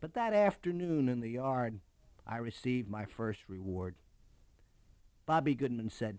But 0.00 0.14
that 0.14 0.32
afternoon 0.32 1.08
in 1.08 1.20
the 1.20 1.30
yard, 1.30 1.80
I 2.26 2.36
received 2.38 2.88
my 2.88 3.04
first 3.04 3.40
reward. 3.48 3.96
Bobby 5.26 5.54
Goodman 5.54 5.90
said, 5.90 6.18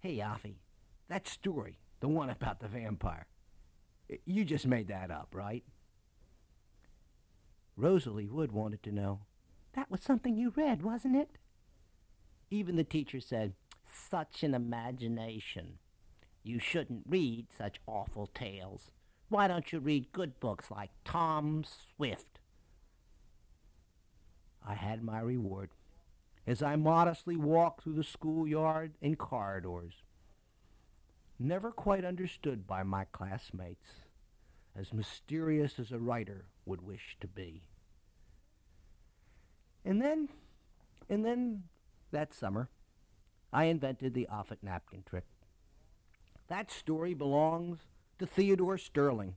Hey, 0.00 0.20
Alfie, 0.20 0.58
that 1.08 1.28
story, 1.28 1.78
the 2.00 2.08
one 2.08 2.30
about 2.30 2.60
the 2.60 2.68
vampire, 2.68 3.26
you 4.24 4.44
just 4.44 4.66
made 4.66 4.88
that 4.88 5.10
up, 5.10 5.28
right? 5.32 5.64
Rosalie 7.76 8.28
Wood 8.28 8.52
wanted 8.52 8.82
to 8.84 8.92
know, 8.92 9.20
That 9.74 9.90
was 9.90 10.00
something 10.00 10.36
you 10.36 10.52
read, 10.54 10.82
wasn't 10.82 11.16
it? 11.16 11.38
Even 12.50 12.76
the 12.76 12.84
teacher 12.84 13.20
said, 13.20 13.54
Such 13.84 14.42
an 14.42 14.54
imagination. 14.54 15.78
You 16.42 16.58
shouldn't 16.58 17.04
read 17.08 17.46
such 17.56 17.80
awful 17.86 18.26
tales. 18.26 18.90
Why 19.28 19.48
don't 19.48 19.72
you 19.72 19.80
read 19.80 20.12
good 20.12 20.38
books 20.38 20.70
like 20.70 20.90
Tom 21.04 21.64
Swift? 21.64 22.38
I 24.66 24.74
had 24.74 25.02
my 25.02 25.20
reward 25.20 25.70
as 26.46 26.62
I 26.62 26.76
modestly 26.76 27.36
walked 27.36 27.82
through 27.82 27.94
the 27.94 28.04
schoolyard 28.04 28.92
and 29.00 29.18
corridors. 29.18 29.94
Never 31.38 31.72
quite 31.72 32.04
understood 32.04 32.66
by 32.66 32.82
my 32.82 33.04
classmates, 33.06 33.88
as 34.76 34.92
mysterious 34.92 35.78
as 35.78 35.90
a 35.90 35.98
writer 35.98 36.46
would 36.64 36.80
wish 36.80 37.16
to 37.20 37.26
be. 37.26 37.62
And 39.84 40.00
then, 40.00 40.28
and 41.08 41.24
then 41.24 41.64
that 42.12 42.32
summer, 42.32 42.68
I 43.52 43.64
invented 43.64 44.14
the 44.14 44.28
Offit 44.32 44.58
napkin 44.62 45.02
trick. 45.04 45.24
That 46.48 46.70
story 46.70 47.14
belongs 47.14 47.78
to 48.18 48.26
Theodore 48.26 48.78
Sterling, 48.78 49.36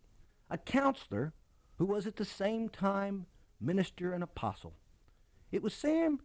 a 0.49 0.57
counselor 0.57 1.33
who 1.77 1.85
was 1.85 2.07
at 2.07 2.15
the 2.15 2.25
same 2.25 2.69
time 2.69 3.25
minister 3.59 4.13
and 4.13 4.23
apostle. 4.23 4.73
It 5.51 5.63
was 5.63 5.73
Sam 5.73 6.19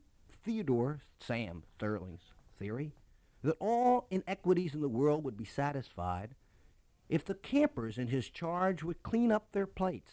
Theodore 0.45 1.03
Sam 1.21 1.63
Sterling's 1.77 2.33
theory 2.59 2.93
that 3.43 3.57
all 3.59 4.07
inequities 4.11 4.75
in 4.75 4.81
the 4.81 4.89
world 4.89 5.25
would 5.25 5.37
be 5.37 5.45
satisfied 5.45 6.35
if 7.09 7.25
the 7.25 7.35
campers 7.35 7.99
in 7.99 8.09
his 8.09 8.29
charge 8.31 8.83
would 8.83 9.03
clean 9.03 9.31
up 9.31 9.53
their 9.53 9.67
plates. 9.67 10.13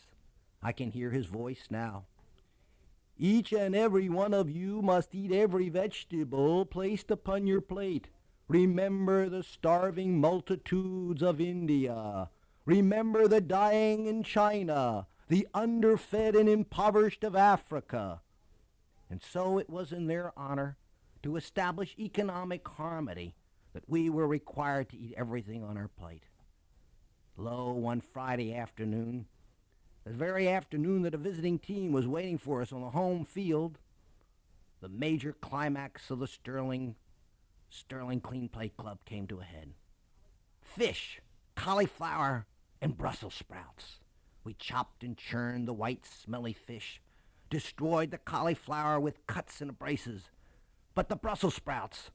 I 0.62 0.72
can 0.72 0.92
hear 0.92 1.12
his 1.12 1.28
voice 1.28 1.68
now. 1.70 2.06
Each 3.18 3.52
and 3.52 3.76
every 3.76 4.10
one 4.10 4.34
of 4.34 4.50
you 4.50 4.82
must 4.82 5.14
eat 5.14 5.32
every 5.32 5.70
vegetable 5.70 6.66
placed 6.66 7.12
upon 7.12 7.48
your 7.48 7.62
plate. 7.62 8.08
Remember 8.48 9.30
the 9.30 9.44
starving 9.44 10.20
multitudes 10.20 11.22
of 11.22 11.40
India. 11.40 12.30
Remember 12.66 13.28
the 13.28 13.42
dying 13.42 14.06
in 14.06 14.24
China, 14.24 15.08
the 15.28 15.48
underfed 15.54 16.36
and 16.36 16.50
impoverished 16.50 17.24
of 17.24 17.36
Africa. 17.36 18.22
And 19.10 19.22
so 19.22 19.58
it 19.58 19.70
was 19.70 19.92
in 19.92 20.08
their 20.08 20.32
honor 20.38 20.78
to 21.24 21.36
establish 21.36 21.96
economic 22.00 22.68
harmony 22.68 23.36
that 23.74 23.84
we 23.88 24.10
were 24.10 24.28
required 24.28 24.90
to 24.90 24.98
eat 24.98 25.14
everything 25.18 25.64
on 25.64 25.78
our 25.78 25.88
plate. 25.88 26.24
Lo, 27.38 27.72
one 27.72 28.02
Friday 28.02 28.54
afternoon, 28.54 29.26
the 30.04 30.12
very 30.12 30.48
afternoon 30.48 31.04
that 31.04 31.14
a 31.14 31.18
visiting 31.18 31.60
team 31.60 31.92
was 31.92 32.08
waiting 32.08 32.38
for 32.38 32.62
us 32.62 32.74
on 32.74 32.82
the 32.82 32.90
home 32.90 33.24
field, 33.24 33.80
the 34.82 34.90
major 34.90 35.34
climax 35.34 36.10
of 36.10 36.20
the 36.20 36.28
Sterling 36.28 36.96
Sterling 37.70 38.20
Clean 38.20 38.50
Plate 38.50 38.76
Club 38.78 39.06
came 39.06 39.28
to 39.28 39.40
a 39.40 39.44
head. 39.44 39.74
Fish, 40.62 41.22
cauliflower, 41.56 42.48
and 42.82 42.98
Brussels 42.98 43.36
sprouts. 43.36 44.00
We 44.44 44.54
chopped 44.54 45.04
and 45.04 45.16
churned 45.16 45.68
the 45.68 45.74
white, 45.74 46.06
smelly 46.06 46.54
fish, 46.54 47.02
destroyed 47.50 48.10
the 48.10 48.18
cauliflower 48.18 49.00
with 49.00 49.28
cuts 49.28 49.62
and 49.62 49.78
abrasives. 49.78 50.30
But 50.96 51.10
the 51.10 51.16
Brussels 51.16 51.56
sprouts, 51.56 52.12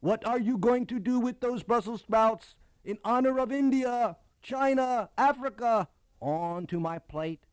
what 0.00 0.26
are 0.26 0.38
you 0.40 0.58
going 0.58 0.86
to 0.86 0.98
do 0.98 1.20
with 1.20 1.40
those 1.40 1.62
Brussels 1.62 2.00
sprouts 2.00 2.56
in 2.84 2.98
honor 3.04 3.38
of 3.38 3.52
India, 3.52 4.16
China, 4.42 5.10
Africa? 5.18 5.88
onto 6.20 6.78
my 6.78 6.98
plate, 6.98 7.46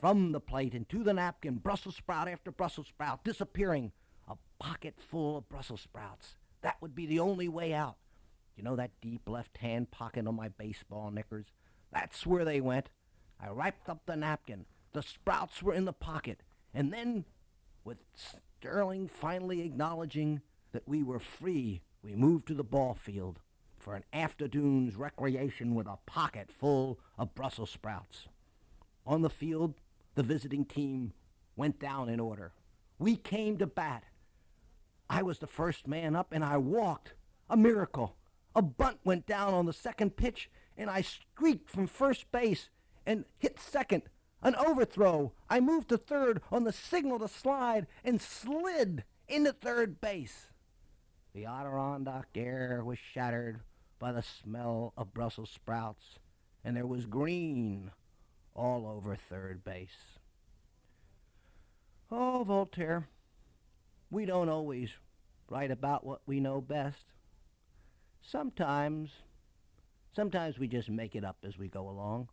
from 0.00 0.32
the 0.32 0.40
plate 0.40 0.74
into 0.74 1.02
the 1.02 1.12
napkin, 1.12 1.56
Brussels 1.56 1.96
sprout 1.96 2.28
after 2.28 2.50
Brussels 2.50 2.86
sprout, 2.88 3.24
disappearing, 3.24 3.92
a 4.26 4.36
pocket 4.58 4.94
full 4.98 5.36
of 5.36 5.48
Brussels 5.48 5.80
sprouts. 5.80 6.36
That 6.62 6.80
would 6.80 6.94
be 6.94 7.06
the 7.06 7.20
only 7.20 7.48
way 7.48 7.72
out. 7.72 7.96
You 8.56 8.64
know 8.64 8.76
that 8.76 9.00
deep 9.00 9.28
left 9.28 9.58
hand 9.58 9.90
pocket 9.90 10.26
on 10.26 10.34
my 10.34 10.48
baseball 10.48 11.10
knickers? 11.10 11.46
That's 11.92 12.26
where 12.26 12.44
they 12.44 12.60
went. 12.60 12.90
I 13.40 13.50
wiped 13.52 13.88
up 13.88 14.02
the 14.06 14.16
napkin. 14.16 14.66
The 14.92 15.02
sprouts 15.02 15.62
were 15.62 15.74
in 15.74 15.84
the 15.84 15.92
pocket. 15.92 16.42
And 16.74 16.92
then, 16.92 17.24
with 17.84 18.00
Sterling 18.60 19.06
finally 19.06 19.60
acknowledging 19.60 20.40
that 20.72 20.82
we 20.88 21.00
were 21.00 21.20
free, 21.20 21.80
we 22.02 22.16
moved 22.16 22.48
to 22.48 22.54
the 22.54 22.64
ball 22.64 22.92
field 22.92 23.38
for 23.78 23.94
an 23.94 24.02
afternoon's 24.12 24.96
recreation 24.96 25.76
with 25.76 25.86
a 25.86 25.98
pocket 26.06 26.50
full 26.50 26.98
of 27.16 27.36
Brussels 27.36 27.70
sprouts. 27.70 28.26
On 29.06 29.22
the 29.22 29.30
field, 29.30 29.74
the 30.16 30.24
visiting 30.24 30.64
team 30.64 31.12
went 31.54 31.78
down 31.78 32.08
in 32.08 32.18
order. 32.18 32.52
We 32.98 33.14
came 33.14 33.58
to 33.58 33.66
bat. 33.68 34.02
I 35.08 35.22
was 35.22 35.38
the 35.38 35.46
first 35.46 35.86
man 35.86 36.16
up 36.16 36.32
and 36.32 36.44
I 36.44 36.56
walked. 36.56 37.14
A 37.48 37.56
miracle. 37.56 38.16
A 38.56 38.62
bunt 38.62 38.98
went 39.04 39.24
down 39.24 39.54
on 39.54 39.66
the 39.66 39.72
second 39.72 40.16
pitch 40.16 40.50
and 40.76 40.90
I 40.90 41.02
streaked 41.02 41.70
from 41.70 41.86
first 41.86 42.30
base 42.32 42.70
and 43.06 43.24
hit 43.38 43.60
second. 43.60 44.02
An 44.42 44.54
overthrow. 44.54 45.32
I 45.50 45.60
moved 45.60 45.88
to 45.88 45.98
third 45.98 46.40
on 46.52 46.64
the 46.64 46.72
signal 46.72 47.18
to 47.18 47.28
slide 47.28 47.86
and 48.04 48.20
slid 48.20 49.04
into 49.26 49.52
third 49.52 50.00
base. 50.00 50.48
The 51.34 51.44
Adirondack 51.46 52.28
air 52.34 52.82
was 52.84 52.98
shattered 52.98 53.60
by 53.98 54.12
the 54.12 54.22
smell 54.22 54.92
of 54.96 55.12
Brussels 55.12 55.50
sprouts, 55.50 56.18
and 56.64 56.76
there 56.76 56.86
was 56.86 57.06
green 57.06 57.90
all 58.54 58.86
over 58.86 59.16
third 59.16 59.64
base. 59.64 60.18
Oh, 62.10 62.44
Voltaire, 62.44 63.08
we 64.10 64.24
don't 64.24 64.48
always 64.48 64.90
write 65.50 65.70
about 65.70 66.04
what 66.04 66.22
we 66.26 66.40
know 66.40 66.60
best. 66.60 67.12
Sometimes, 68.22 69.10
sometimes 70.14 70.58
we 70.58 70.68
just 70.68 70.88
make 70.88 71.14
it 71.14 71.24
up 71.24 71.38
as 71.44 71.58
we 71.58 71.68
go 71.68 71.88
along. 71.88 72.28